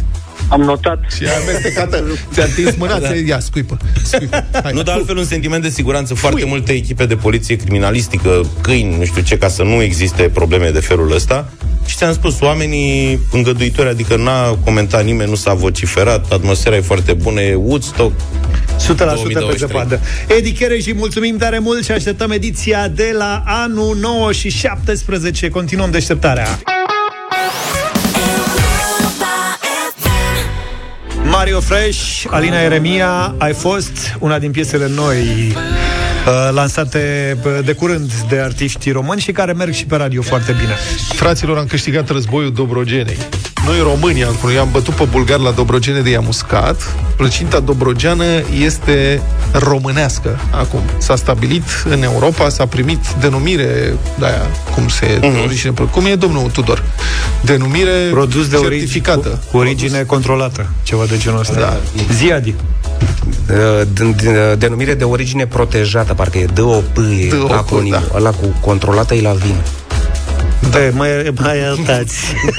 [0.48, 1.00] Am notat.
[1.16, 2.04] Și ai amestecată.
[2.34, 3.08] Ți-a întins mâna, Da.
[3.08, 3.14] da.
[3.16, 3.78] ia, scuipă.
[4.04, 4.46] scuipă.
[4.64, 4.72] Hai.
[4.74, 6.14] Nu, dar altfel un sentiment de siguranță.
[6.14, 10.70] Foarte multe echipe de poliție criminalistică, câini, nu știu ce, ca să nu existe probleme
[10.70, 11.50] de felul ăsta.
[11.86, 17.14] Și ți-am spus, oamenii îngăduitori, adică n-a comentat nimeni, nu s-a vociferat, atmosfera e foarte
[17.14, 18.12] bună, e Woodstock.
[18.20, 19.58] 100% pe 2023.
[19.58, 20.00] zăpadă.
[20.38, 25.50] Edi Chereji, mulțumim tare mult și așteptăm ediția de la anul 9 și 17.
[25.50, 26.60] Continuăm deșteptarea.
[31.46, 38.14] Mario Fresh, Alina Eremia, ai fost una din piesele noi uh, lansate uh, de curând
[38.30, 40.74] de artiști români și care merg și pe radio foarte bine.
[41.16, 43.18] Fraților, am câștigat războiul Dobrogenei.
[43.66, 46.96] Noi, românii, am, am bătut pe bulgar la Dobrogene de i-am uscat.
[47.18, 48.24] Plăcinta dobrogeană
[48.64, 50.80] este românească acum.
[50.98, 55.44] S-a stabilit în Europa, s-a primit denumire de aia, cum se uh-huh.
[55.44, 56.84] origine, cum e domnul Tudor?
[57.42, 59.30] Denumire Produs de origine, certificată.
[59.30, 61.60] cu, cu origine controlată, ceva de genul ăsta.
[61.60, 61.78] Da.
[62.14, 62.54] Ziadi.
[63.50, 68.04] Uh, din- din- uh, denumire de origine protejată, parcă e DOP, e DOP, acronimul.
[68.12, 68.18] da.
[68.18, 69.56] Ăla cu controlată e la vin.
[70.72, 70.80] Da.
[70.92, 72.16] mai, mai iertați.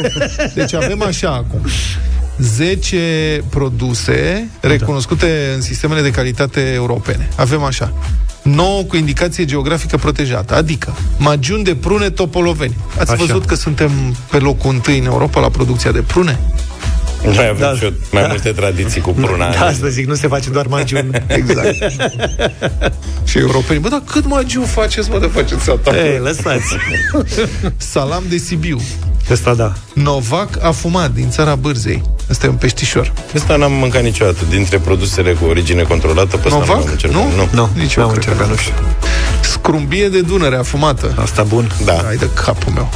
[0.55, 1.61] Deci avem așa acum.
[2.39, 7.29] 10 produse recunoscute în sistemele de calitate europene.
[7.37, 7.93] Avem așa.
[8.43, 12.77] 9 cu indicație geografică protejată, adică magiuni de prune topoloveni.
[12.99, 13.25] Ați Așa.
[13.25, 13.91] văzut că suntem
[14.31, 16.39] pe locul întâi în Europa la producția de prune?
[17.35, 17.66] Noi avem Da.
[17.70, 17.77] da.
[17.77, 18.29] și eu mai Da.
[18.29, 19.51] multe tradiții cu pruna.
[19.51, 21.11] Da, asta zic, nu se face doar magiuni.
[21.27, 21.74] Exact.
[23.24, 25.97] Și europenii, bă, dar cât magiuni faceți, mă, de faceți asta?
[25.97, 26.77] Ei, lăsați.
[27.93, 28.81] Salam de Sibiu.
[29.31, 29.72] Ăsta da.
[29.93, 32.03] Novac afumat din țara Bârzei.
[32.31, 33.12] Asta e un peștișor.
[33.35, 34.39] Asta n-am mâncat niciodată.
[34.51, 36.77] Dintre produsele cu origine controlată, pe ăsta Novac?
[36.77, 37.16] n-am încercat.
[37.20, 37.31] Nu?
[37.37, 37.49] nu.
[37.53, 38.53] Nu, Nici eu n-am cred că încercat, nu.
[38.53, 38.72] nu știu.
[39.43, 41.14] Scrumbie de Dunăre afumată.
[41.20, 41.70] Asta bun.
[41.85, 42.01] Da.
[42.05, 42.89] Hai de capul meu.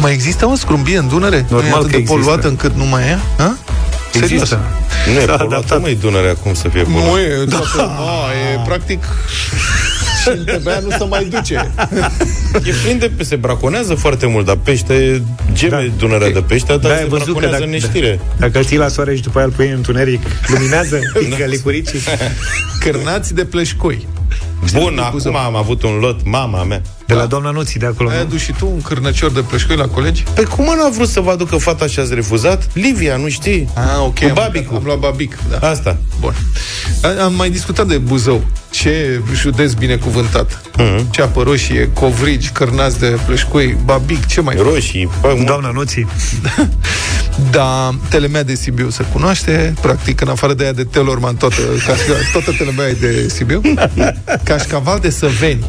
[0.00, 1.46] Mai există, mă, scrumbie în Dunăre?
[1.50, 2.14] nu e Normal atât că de există.
[2.20, 3.18] poluată încât nu mai e?
[3.36, 3.56] Ha?
[4.12, 4.30] Serios?
[4.30, 4.60] Există.
[5.06, 5.80] Nu e S-a poluată, adaptat.
[5.80, 7.06] măi, Dunăre acum să fie poluată.
[7.10, 7.84] Nu e, toată, da.
[8.54, 9.02] e practic
[10.22, 11.70] și în TVA nu se mai duce.
[12.64, 13.24] E plin de...
[13.24, 15.22] Se braconează foarte mult, dar pește...
[15.52, 15.76] Geme Da.
[15.76, 15.92] da.
[15.98, 18.20] Dunărea de pește, dar Da, se ai văzut că braconează dacă, în neștire.
[18.36, 22.00] dacă îl ții la soare și după aia îl pui în întuneric, luminează, pică licuricii.
[22.80, 24.06] Cârnați de pleșcoi.
[24.72, 26.82] Bun, acum am avut un lot, mama mea.
[27.06, 28.08] De la doamna Nuții de acolo.
[28.08, 28.22] Ai nu?
[28.22, 30.22] adus și tu un cârnăcior de pleșcoi la colegi?
[30.34, 32.68] Păi cum n-a vrut să vă aducă fata și ați refuzat?
[32.72, 33.68] Livia, nu știi?
[33.74, 34.18] Ah, ok.
[34.18, 34.76] Cu am, babicul.
[34.76, 35.68] Am luat babic, da.
[35.68, 35.96] Asta.
[36.20, 36.34] Bun.
[37.02, 38.44] A- Am mai discutat de Buzău.
[38.70, 40.60] Ce județ binecuvântat.
[40.76, 41.10] Mhm.
[41.10, 45.46] Ce apă roșie, covrigi, cârnați de pleșcoi, babic, ce mai Roșii, pă, mult.
[45.46, 46.06] Doamna Nuții.
[47.50, 51.54] Da, Telemea de Sibiu se cunoaște, practic, în afară de aia de Telorman, toată,
[51.86, 53.60] cașca- toată Telemea e de Sibiu.
[54.44, 55.64] Cașcaval de Săveni,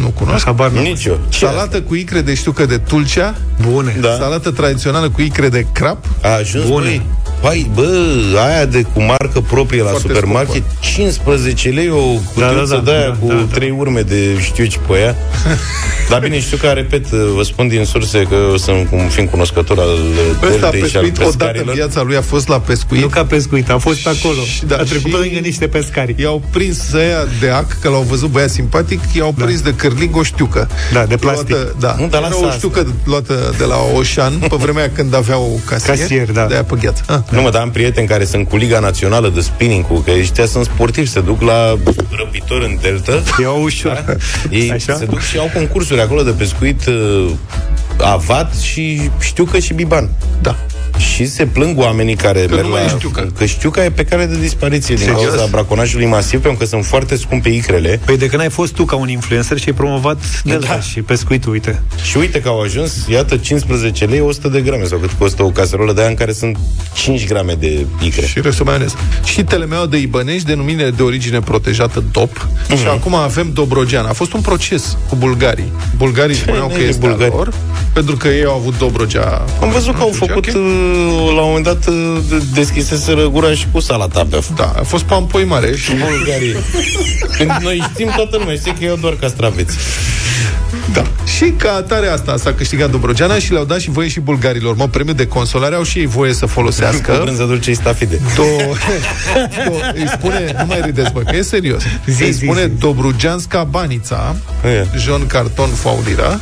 [0.00, 0.44] nu cunoști?
[0.46, 0.80] Habar nu.
[0.80, 1.20] Nici eu.
[1.30, 3.96] Salată cu icre de știucă de tulcea, Bune.
[4.00, 4.16] Da.
[4.20, 6.84] salată tradițională cu icre de crap, A ajuns, Bune.
[6.84, 7.02] băi.
[7.42, 7.88] Păi, bă,
[8.46, 12.02] aia de cu marcă proprie la Foarte supermarket, 15 lei o
[12.34, 13.46] cutiuță da, de aia da, cu da, da.
[13.52, 15.16] trei urme de știu ce pe ea.
[16.10, 19.78] Dar bine, știu că, repet, vă spun din surse că eu sunt cum fiind cunoscător
[19.78, 19.98] al
[20.50, 21.74] Ăsta a deltei și al pescuit odată în pescarilor.
[21.74, 23.00] viața lui, a fost la pescuit.
[23.00, 24.42] Nu ca pescuit, a fost acolo.
[24.42, 26.14] Și, da, a trecut și pe lângă niște pescari.
[26.18, 30.22] I-au prins ăia de ac, că l-au văzut băiat simpatic, i-au prins de cârlig o
[30.22, 30.68] știucă.
[30.92, 31.48] Da, de plastic.
[31.48, 32.56] Luată, da, Nu, dar Era lasă o asta.
[32.56, 35.96] știucă luată de la Oșan, pe vremea când aveau casier.
[35.96, 36.46] Casier, da.
[36.46, 37.24] De aia pe gheață.
[37.32, 37.38] Ah.
[37.38, 40.46] Nu mă, dar am prieteni care sunt cu Liga Națională de Spinning, cu că ăștia
[40.46, 41.74] sunt sportivi, se duc la
[42.18, 43.12] răpitori în delta.
[43.42, 44.04] E ușor.
[44.06, 44.14] Da?
[44.56, 44.94] Ei Așa?
[44.94, 47.30] se duc și au concursuri acolo de pescuit uh,
[48.00, 50.08] avat și știu că și biban.
[50.40, 50.56] Da.
[50.98, 52.86] Și se plâng oamenii care Că merg nu mai la...
[52.86, 53.32] e știucă.
[53.38, 55.24] Că știu că e pe care de dispariție din Serios?
[55.24, 58.00] cauza braconajului masiv, pentru că sunt foarte scumpe icrele.
[58.04, 60.80] Păi de când ai fost tu ca un influencer și ai promovat Delta Da.
[60.80, 61.82] și pescuitul, uite.
[62.02, 65.48] Și uite că au ajuns, iată, 15 lei, 100 de grame, sau cât costă o
[65.50, 66.58] caserolă de aia în care sunt
[66.94, 68.26] 5 grame de icre.
[68.26, 68.94] Și restul maioneză.
[69.24, 72.48] Și telemeaua de Ibănești, denumire de origine protejată DOP.
[72.68, 72.76] Mhm.
[72.76, 74.04] Și acum avem Dobrogean.
[74.06, 75.72] A fost un proces cu bulgarii.
[75.96, 77.30] Bulgarii spuneau că nene, este bulgari?
[77.30, 77.50] bulgari.
[77.50, 77.60] lor,
[77.92, 79.44] pentru că ei au avut Dobrogea.
[79.62, 80.81] Am văzut că au făcut, uh,
[81.34, 82.18] la un moment dat, uh,
[82.54, 86.56] deschiseseră gura și cu salata pe Da, a fost pampoi mare și bulgarii.
[87.36, 89.76] Când noi știm toată lumea, știe că iau doar castraveți.
[90.92, 91.02] Da.
[91.36, 94.76] Și ca atare asta s-a câștigat Dobrogeana și le-au dat și voie și bulgarilor.
[94.76, 97.18] Mă, premiu de consolare au și ei voie să Cu folosească.
[97.22, 98.16] brânză dulce stafide.
[98.16, 98.76] Do-
[99.64, 101.82] do- îi spune, nu mai râdeți, bă, că e serios.
[102.06, 102.78] Zi, îi zi, spune zi.
[102.80, 104.86] Dobrugeanska Banița, E.
[104.98, 106.40] Jean Carton Faulira,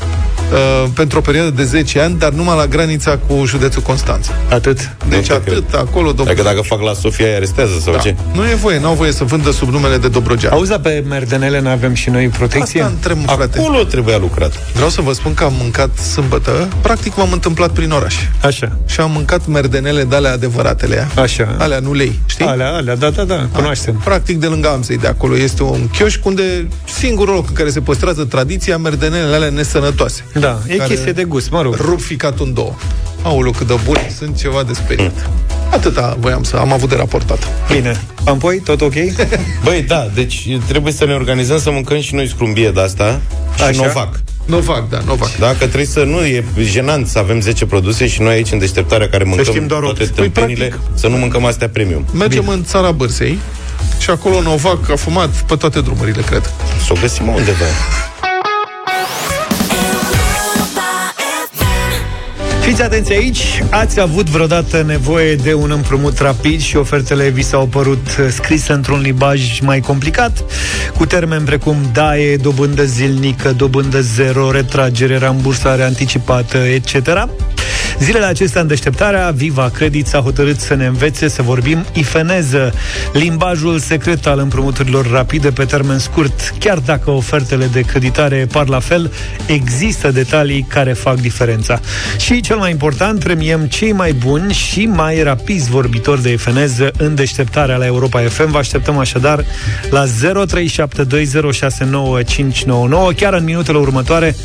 [0.53, 4.33] uh, pentru o perioadă de 10 ani, dar numai la granița cu județul Constanța.
[4.51, 4.97] Atât.
[5.09, 5.65] Deci Nu atât cred.
[5.75, 6.43] acolo, Dacă, Dobru...
[6.43, 7.99] dacă fac la Sofia, îi arestează sau Da.
[7.99, 8.15] ce?
[8.33, 10.53] Nu e voie, n-au voie să vândă sub numele de Dobrogean.
[10.53, 12.81] Auzi, dar pe Merdenele n-avem și noi protecție?
[12.83, 13.59] Asta întreb, frate.
[13.59, 14.53] Acolo trebuia lucrat.
[14.75, 18.15] Vreau să vă spun că am mâncat sâmbătă, practic m-am întâmplat prin oraș.
[18.45, 18.77] Așa.
[18.87, 21.09] Și am mâncat merdenele de alea adevăratele.
[21.17, 21.55] Așa.
[21.59, 22.45] Alea nu lei, știi?
[22.45, 24.01] Alea, alea, da, da, da, cunoaștem.
[24.05, 27.81] Practic de lângă Amzei de acolo este un chioșc unde singurul loc în care se
[27.81, 30.25] păstrează tradiția merdenelele alea nesănătoase.
[30.41, 31.74] Da, e Care chestie de gust, mă rog.
[31.74, 32.74] Rup ficatul în două.
[33.22, 35.30] Aoleu, cât de buni sunt ceva de speriat.
[35.70, 37.49] Atâta voiam să am avut de raportat.
[37.72, 38.01] Bine.
[38.24, 38.95] Pampoi, tot ok?
[39.64, 43.20] Băi, da, deci trebuie să ne organizăm să mâncăm și noi scrumbie de asta
[43.57, 43.86] și Așa.
[43.86, 44.20] Novac.
[44.45, 45.36] Novac, da, Novac.
[45.38, 48.59] Da, că trebuie să nu, e jenant să avem 10 produse și noi aici în
[48.59, 50.14] deșteptarea care mâncăm știm doar toate opt.
[50.14, 52.05] tâmpenile, Păi, să nu mâncăm astea premium.
[52.12, 53.38] Mergem în țara Bârsei
[53.99, 56.53] și acolo Novac a fumat pe toate drumurile, cred.
[56.86, 57.64] Să o găsim undeva.
[62.61, 67.67] Fiți atenți aici, ați avut vreodată nevoie de un împrumut rapid și ofertele vi s-au
[67.67, 70.45] părut uh, scrise într-un limbaj mai complicat,
[70.97, 77.29] cu termeni precum daie, dobândă zilnică, dobândă zero, retragere, rambursare anticipată, etc.
[78.01, 82.75] Zilele acestea în deșteptarea, Viva Credit s-a hotărât să ne învețe să vorbim ifeneză,
[83.13, 86.55] limbajul secret al împrumuturilor rapide pe termen scurt.
[86.59, 89.13] Chiar dacă ofertele de creditare par la fel,
[89.47, 91.81] există detalii care fac diferența.
[92.19, 97.15] Și cel mai important, premiem cei mai buni și mai rapizi vorbitori de ifeneză în
[97.15, 98.51] deșteptarea la Europa FM.
[98.51, 99.45] Vă așteptăm așadar
[99.91, 100.09] la 0372069599.
[103.17, 104.37] Chiar în minutele următoare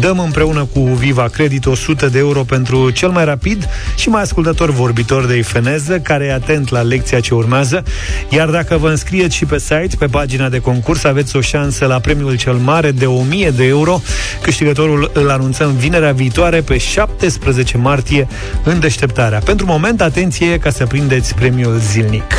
[0.00, 4.70] dăm împreună cu Viva Credit 100 de euro pentru cel mai rapid și mai ascultător
[4.70, 7.82] vorbitor de ifeneză care e atent la lecția ce urmează.
[8.28, 12.00] Iar dacă vă înscrieți și pe site, pe pagina de concurs, aveți o șansă la
[12.00, 14.00] premiul cel mare de 1000 de euro.
[14.42, 18.28] Câștigătorul îl anunțăm vinerea viitoare pe 17 martie
[18.64, 19.38] în deșteptarea.
[19.38, 22.32] Pentru moment, atenție ca să prindeți premiul zilnic.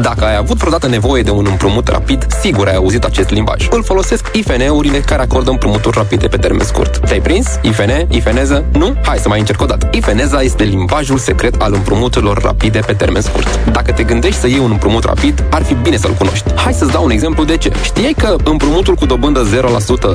[0.00, 3.68] Dacă ai avut vreodată nevoie de un împrumut rapid, sigur ai auzit acest limbaj.
[3.70, 6.98] Îl folosesc IFN-urile care acordă împrumuturi rapide pe termen scurt.
[6.98, 7.46] Te-ai prins?
[7.62, 7.90] IFN?
[8.08, 8.64] IFNeză?
[8.72, 8.94] Nu?
[9.04, 9.88] Hai să mai încerc o dată.
[9.92, 13.64] IFNeza este limbajul secret al împrumuturilor rapide pe termen scurt.
[13.72, 16.54] Dacă te gândești să iei un împrumut rapid, ar fi bine să-l cunoști.
[16.54, 17.72] Hai să-ți dau un exemplu de ce.
[17.82, 19.46] Știai că împrumutul cu dobândă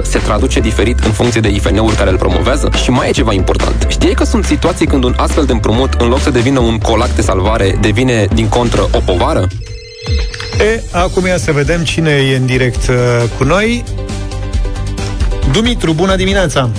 [0.02, 2.70] 0% se traduce diferit în funcție de IFN-uri care îl promovează?
[2.84, 3.86] Și mai e ceva important.
[3.88, 7.10] Știai că sunt situații când un astfel de împrumut, în loc să devină un colac
[7.10, 9.48] de salvare, devine din contră o povară?
[10.60, 12.96] E, acum ia să vedem cine e în direct uh,
[13.38, 13.84] cu noi.
[15.52, 16.70] Dumitru, bună dimineața!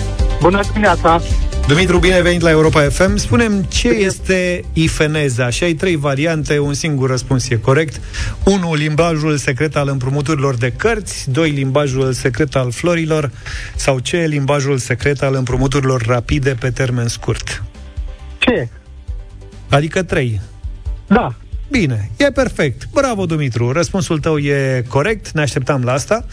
[0.41, 1.21] Bună dimineața!
[1.67, 3.17] Dumitru, bine ai venit la Europa FM.
[3.17, 8.01] Spunem ce este ifeneza și ai trei variante, un singur răspuns e corect.
[8.45, 8.75] 1.
[8.75, 11.51] Limbajul secret al împrumuturilor de cărți 2.
[11.51, 13.31] Limbajul secret al florilor
[13.77, 14.09] sau C.
[14.27, 17.63] Limbajul secret al împrumuturilor rapide pe termen scurt.
[18.39, 18.69] Ce?
[19.69, 20.41] Adică 3.
[21.07, 21.35] Da.
[21.71, 22.89] Bine, e perfect.
[22.93, 23.73] Bravo, Dumitru.
[23.73, 26.25] Răspunsul tău e corect, ne așteptam la asta.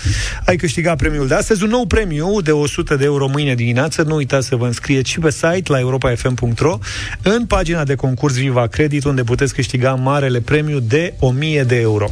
[0.45, 4.01] Ai câștigat premiul de astăzi, un nou premiu de 100 de euro mâine dimineață.
[4.01, 6.77] Nu uitați să vă înscrieți și pe site la europa.fm.ro
[7.21, 12.09] în pagina de concurs Viva Credit, unde puteți câștiga marele premiu de 1000 de euro.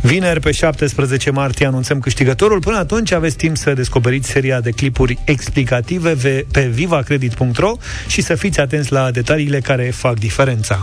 [0.00, 2.60] Vineri, pe 17 martie, anunțăm câștigătorul.
[2.60, 8.34] Până atunci aveți timp să descoperiți seria de clipuri explicative ve- pe vivacredit.ro și să
[8.34, 10.78] fiți atenți la detaliile care fac diferența.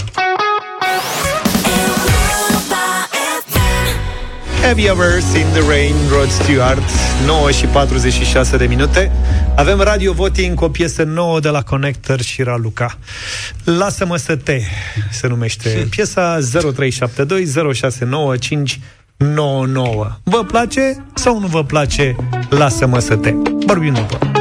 [4.61, 6.81] Have you ever seen the rain, Rod Stewart?
[7.25, 9.11] 9 și 46 de minute.
[9.55, 12.97] Avem radio voting cu o piesă nouă de la Connector și Raluca.
[13.63, 14.61] Lasă-mă să te
[15.11, 16.39] Se numește piesa
[16.73, 22.15] 0372 069 599 Vă place sau nu vă place?
[22.49, 23.33] Lasă-mă să te.
[23.65, 24.40] Vorbim după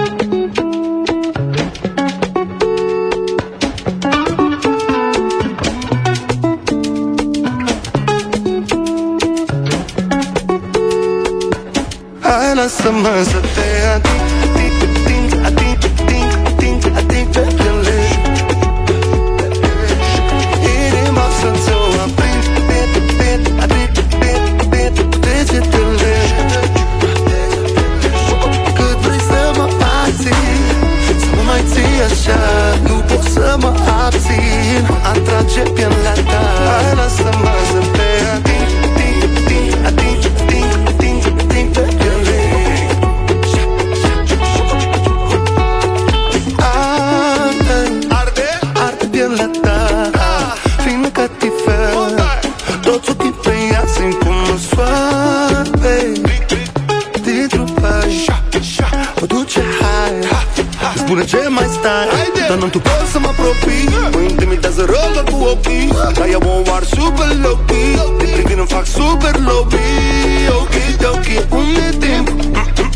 [12.60, 17.98] lasă-mă să te ating, ating, ating, ating, ating, ating pe piele
[20.74, 26.14] Inima să-ți o aprind, bit, bit, ating, bit, bit, degetele
[28.76, 29.66] Cât vrei să mă
[30.02, 30.64] ating,
[31.22, 32.40] să mă mai ții așa
[32.88, 33.72] Nu pot să mă
[34.04, 36.49] abțin, atrage pielea ta
[68.80, 69.76] fac super lobby
[70.60, 70.74] Ok,
[71.14, 72.36] ok, unde e timpul?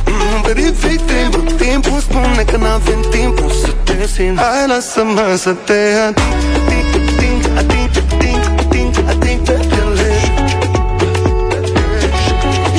[0.06, 5.80] Mm, Verific timpul Timpul spune că n-avem timpul să te simt Hai lasă-mă să te
[6.06, 10.12] ating, ating, ating, ating, ating, ating pe piele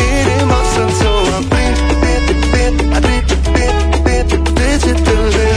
[0.09, 5.47] Inima să-ți o aprind, bit, bit, aprind, bit, bit, degetele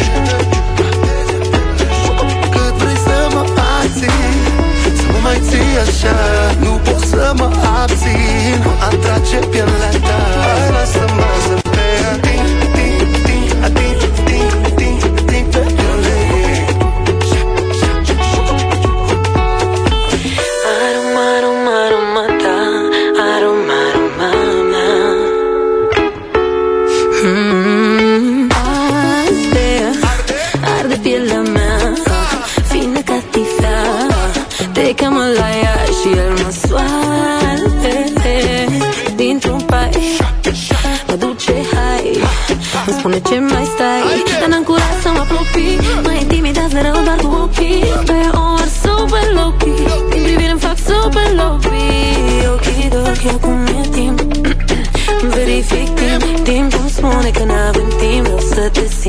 [2.53, 3.43] Cât vrei să mă
[3.81, 4.43] ating,
[4.97, 6.38] să mă mai ții așa
[9.29, 9.78] atrage pielea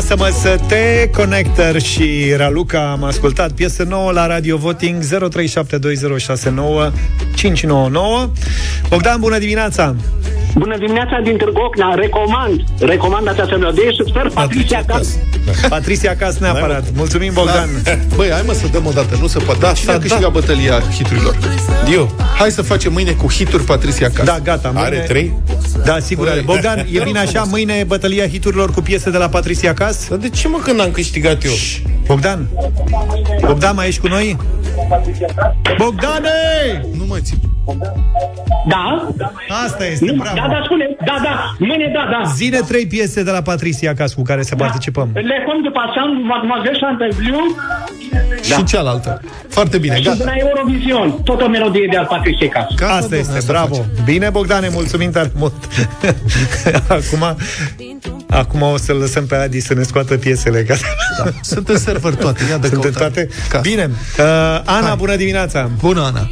[0.00, 5.06] Lasă-mă să te Connector și Raluca Am ascultat piesă nouă la Radio Voting 0372069599
[8.88, 9.96] Bogdan, bună dimineața!
[10.54, 15.16] Bună dimineața din Târgu Ocna, recomand, recomand această melodie și sper Patricia Cas.
[15.68, 17.90] Patricia Cas neapărat Mulțumim, Bogdan Da.
[18.16, 19.60] Băi, hai mă să dăm o dată, nu se poate.
[19.60, 21.38] Da, Cine a câștigat bătălia hiturilor?
[21.92, 22.14] Eu.
[22.38, 24.24] Hai să facem mâine cu hituri Patricia Cas.
[24.26, 24.86] Da, gata mâine...
[24.86, 25.34] Are trei?
[25.84, 29.74] Da, sigur are Bogdan, e bine așa, mâine bătălia hiturilor cu piese de la Patricia
[29.74, 30.08] Cas?
[30.08, 31.52] Dar de ce mă când am câștigat eu?
[32.06, 32.46] Bogdan
[33.46, 34.36] Bogdan, mai ești cu noi?
[35.76, 36.30] Bogdane!
[36.98, 37.49] Nu mai țin.
[38.68, 39.08] Da?
[39.64, 42.30] Asta este, Nu, bravo Da, da, spune, da, da, mâine, da, da.
[42.34, 46.24] Zine trei piese de la Patricia Cas cu care să participăm Le Comte de Passant,
[46.24, 47.44] Mademoiselle Chanteblou
[48.42, 49.20] Și cealaltă.
[49.48, 50.16] Foarte bine, Și gata.
[50.16, 52.86] de la Eurovision, tot o melodie de al Patriciei Casă.
[52.92, 53.84] Asta este, bravo.
[54.04, 55.54] Bine, Bogdane, mulțumim tare mult.
[56.98, 57.36] acum,
[58.28, 60.62] acum o să lăsăm pe Adi să ne scoată piesele.
[60.62, 60.74] Ca...
[61.24, 61.30] Da.
[61.42, 63.10] Sunt în server toate, ia de Sunt în căutare.
[63.10, 63.28] toate?
[63.48, 63.68] Casă.
[63.68, 63.90] Bine.
[64.18, 64.24] Uh,
[64.64, 64.94] Ana, Hai.
[64.96, 65.70] bună dimineața.
[65.80, 66.28] Bună, Ana.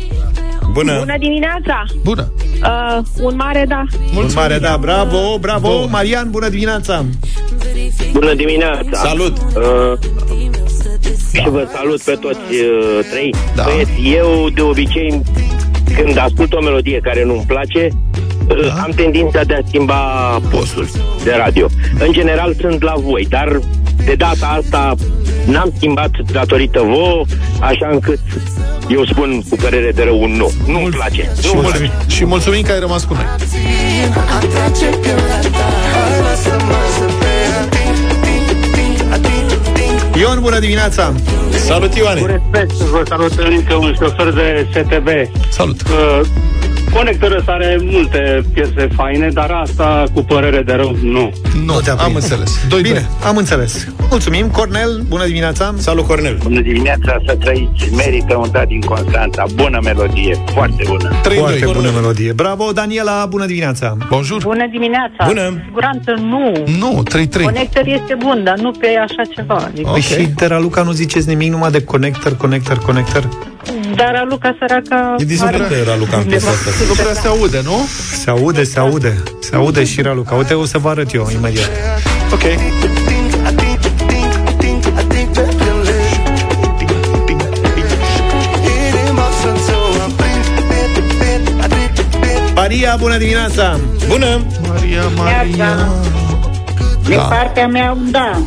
[0.73, 0.99] Bună.
[0.99, 1.85] Bună dimineața!
[2.03, 2.33] Bună.
[2.63, 3.85] Uh, un mare da.
[4.17, 5.87] Un mare da, bravo, bravo.
[5.91, 7.05] Marian, bună dimineața.
[8.13, 8.91] Bună dimineața!
[8.93, 9.37] Salut!
[9.37, 9.99] Uh,
[11.35, 13.35] și vă salut pe toți uh, trei.
[13.55, 13.63] Da.
[13.63, 15.23] Băieți, eu de obicei
[15.97, 17.89] când ascult o melodie care nu-mi place,
[18.49, 18.83] uh, Da.
[18.83, 19.97] am tendința de a schimba
[20.51, 20.89] postul
[21.25, 21.67] de radio.
[21.99, 23.59] În general sunt la voi, dar
[24.05, 24.95] de data asta
[25.47, 27.25] n-am schimbat datorită vouă,
[27.61, 28.19] așa încât
[28.89, 30.53] eu spun cu părere de rău un nu.
[30.67, 31.31] Nu-mi place.
[31.41, 32.15] Și Nu-mi mulțumim, place.
[32.15, 33.25] și mulțumim că ai rămas cu noi.
[34.37, 41.13] Atrage pielea ta Hai lasă-mă să te ating, ating, ating, ating Ion, bună dimineața.
[41.67, 42.21] Salut, Ioane!
[42.21, 45.09] Cu respect, vă salut încă un șofer de STB.
[45.49, 45.81] Salut.
[45.83, 46.21] Uh,
[46.95, 51.33] Conectorul ăsta are multe piese faine, dar asta, cu părere de rău, nu.
[51.65, 52.23] Nu, te-a am prins.
[52.23, 52.67] înțeles.
[52.69, 53.89] Doi, Bine, am înțeles.
[54.11, 54.47] Mulțumim.
[54.51, 55.75] Cornel, bună dimineața.
[55.77, 56.39] Salut, Cornel!
[56.43, 57.95] Bună dimineața, să trăiți.
[57.97, 59.45] Merită un dat din Constanța.
[59.55, 61.11] Bună melodie, foarte bună.
[61.23, 61.73] 3 Foarte 2.
[61.75, 62.33] bună melodie.
[62.33, 63.97] Bravo, Daniela, bună dimineața.
[64.09, 64.43] Bonjour.
[64.43, 65.25] Bună dimineața!
[65.27, 65.43] Bună.
[65.49, 66.53] Cu siguranță nu.
[66.79, 67.45] Nu, 3 3.
[67.45, 69.55] Conector este bun, dar nu pe așa ceva.
[69.55, 73.29] Adică, Păi și de Raluca nu ziceți nimic numai de conector, conector, conector?
[73.97, 75.15] Dar Raluca săraca...
[75.19, 76.71] E disperată Raluca în piesa asta.
[76.87, 77.89] Nu prea se aude, nu?
[78.13, 79.23] Se aude, se aude.
[79.41, 80.35] Se aude și Raluca.
[80.35, 81.71] Uite, o să vă arăt eu imediat.
[82.33, 82.43] Ok.
[92.55, 93.81] Maria, bună dimineața!
[94.09, 94.41] Bună!
[94.69, 95.89] Maria, Maria.
[97.05, 97.23] Din Da.
[97.23, 98.41] partea mea, un da.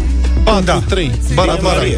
[0.43, 1.11] 4 3.
[1.33, 1.75] Bara, bara.
[1.75, 1.97] Maria.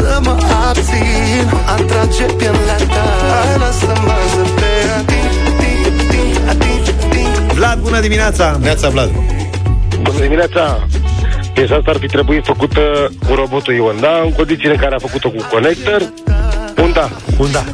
[0.00, 0.36] Să mă
[0.68, 8.58] abțin Atrage pielea ta Hai lasă-mă să te ating, ating, ating, ating Vlad, bună dimineața!
[8.62, 9.10] Neața, Vlad.
[10.02, 10.86] Bună dimineața!
[11.54, 12.80] Piesa asta ar fi trebuit făcută
[13.26, 14.20] cu robotul Ion, da?
[14.24, 16.12] În condițiile în care a făcut-o cu conector,
[16.82, 17.10] un da.
[17.38, 17.64] Un da.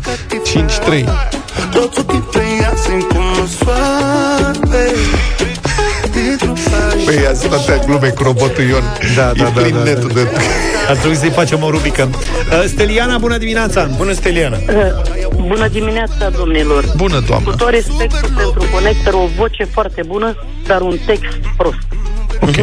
[0.44, 0.72] 5
[7.06, 8.82] Păi, ia zi atâtea glume cu robotul Ion.
[9.16, 10.20] Da, da, e da, plin da, netul da.
[10.20, 10.28] de...
[10.88, 12.08] Ar trebui să-i facem o rubrică.
[12.12, 13.88] Uh, Steliana, bună dimineața!
[13.96, 14.56] Bună, Steliana!
[15.46, 16.84] Bună dimineața, domnilor.
[16.96, 17.54] Bună, Cu doamnă.
[17.56, 20.36] tot respectul pentru conector, o voce foarte bună,
[20.66, 21.78] dar un text prost.
[22.40, 22.54] Ok.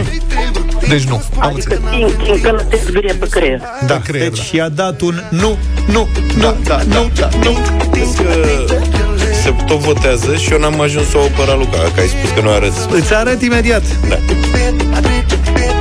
[0.88, 1.22] Deci nu.
[1.40, 1.98] Am Adică înțeles.
[2.14, 3.62] timp, timp că nu te zgârie pe creier.
[3.86, 4.44] Da, creier, deci da.
[4.44, 7.38] și-a dat un nu, nu, nu, Da, da, nu, da, da.
[7.44, 7.58] nu.
[7.92, 8.24] Vezi că
[9.44, 12.42] se tot votează și eu n-am ajuns să o pe Raluca, că ai spus că
[12.42, 12.88] nu arăți.
[12.92, 13.84] Îți arăt imediat.
[14.10, 14.18] Da.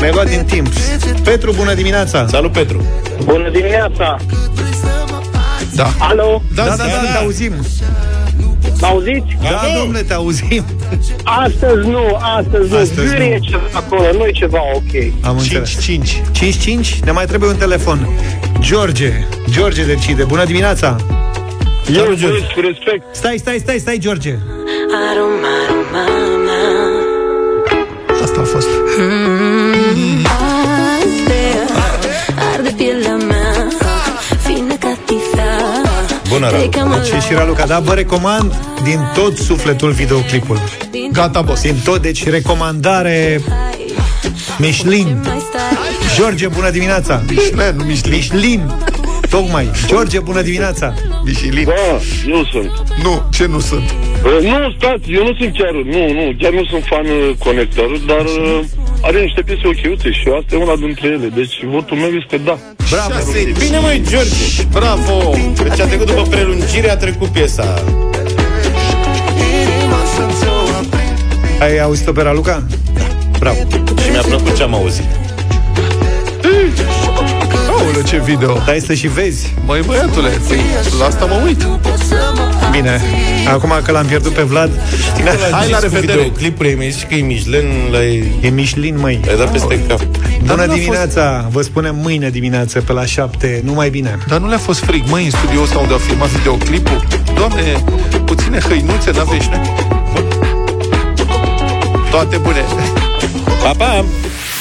[0.01, 0.69] Mi-ai luat din timp.
[1.25, 2.27] Petru, bună dimineața!
[2.27, 2.83] Salut, Petru!
[3.25, 4.17] Bună dimineața!
[5.75, 5.95] Da.
[5.99, 6.43] Alo?
[6.55, 7.13] Da, da, da, da, da, da.
[7.13, 7.53] te auzim.
[8.81, 9.37] Mă auziți?
[9.43, 10.65] Da, domnule, te auzim.
[11.25, 12.77] Astăzi nu, astăzi nu.
[12.77, 13.23] Astăzi Astăzi nu.
[13.23, 15.03] e ceva acolo, nu e ceva ok.
[15.21, 15.81] Am 5 înțeles.
[15.81, 16.23] 5.
[16.99, 17.05] 5-5?
[17.05, 18.09] Ne mai trebuie un telefon.
[18.61, 19.13] George.
[19.51, 20.25] George decide.
[20.25, 20.97] Bună dimineața!
[21.91, 23.15] Eu băieți, cu respect.
[23.15, 24.39] Stai, stai, stai, stai, George.
[28.23, 28.69] Asta a fost.
[32.53, 33.69] Arde pielea mea
[34.45, 35.83] Fine ca tifea
[36.29, 37.01] Bună, Raluca!
[37.03, 40.59] Deci și Raluca, da, vă recomand din tot sufletul videoclipul.
[41.13, 41.63] Gata, boss.
[41.63, 43.41] Din tot, deci recomandare
[44.59, 45.27] Michelin.
[46.17, 47.23] George, bună dimineața!
[47.29, 48.19] Michelin, nu Michelin.
[48.19, 48.92] Michelin.
[49.37, 49.71] Tocmai.
[49.87, 50.95] George, bună dimineața!
[51.25, 51.65] Michelin.
[51.65, 51.73] Da,
[52.35, 52.71] eu sunt.
[53.03, 53.89] Nu, ce nu sunt?
[53.91, 57.91] Uh, Nu, stați, eu nu sunt chiar, nu, nu, chiar nu sunt fan uh, conector,
[58.07, 58.61] dar uh,
[59.03, 62.59] are niște piese ochiuțe și asta e una dintre ele, deci votul meu este da.
[62.91, 63.15] Bravo!
[63.59, 64.63] Bine, măi, George!
[64.79, 65.17] Bravo!
[65.63, 67.85] Deci a trecut după prelungire, a trecut piesa.
[69.77, 71.19] Inima să-ți o aprind
[71.61, 72.63] Ai auzit-o pe Raluca?
[72.95, 73.07] Da.
[73.39, 73.59] Bravo.
[74.03, 75.22] Și mi-a plăcut ce am auzit.
[77.93, 78.61] Aoleu, ce video.
[78.61, 79.55] Stai să și vezi.
[79.67, 80.61] Măi, băiatule, păi,
[80.99, 81.67] la asta mă uit.
[82.71, 83.01] Bine.
[83.49, 84.71] Acum că l-am pierdut pe Vlad,
[85.51, 86.13] Hai, la revedere.
[86.13, 89.21] Videoclipuri, mi-ai zis că e Michelin, l-ai, e Michelin, măi.
[89.27, 90.01] l-ai dat peste cap.
[90.41, 91.49] Bună nu a dimineața!
[91.51, 94.19] Vă spunem mâine dimineață pe la 7, numai bine.
[94.29, 97.07] Dar nu le-a fost frig, măi, în studioul ăsta unde au filmat videoclipul?
[97.35, 97.85] Doamne,
[98.25, 99.75] puține hăinuțe n-aveți noi?
[102.11, 102.65] Toate bune!
[103.63, 104.05] Pa, pa!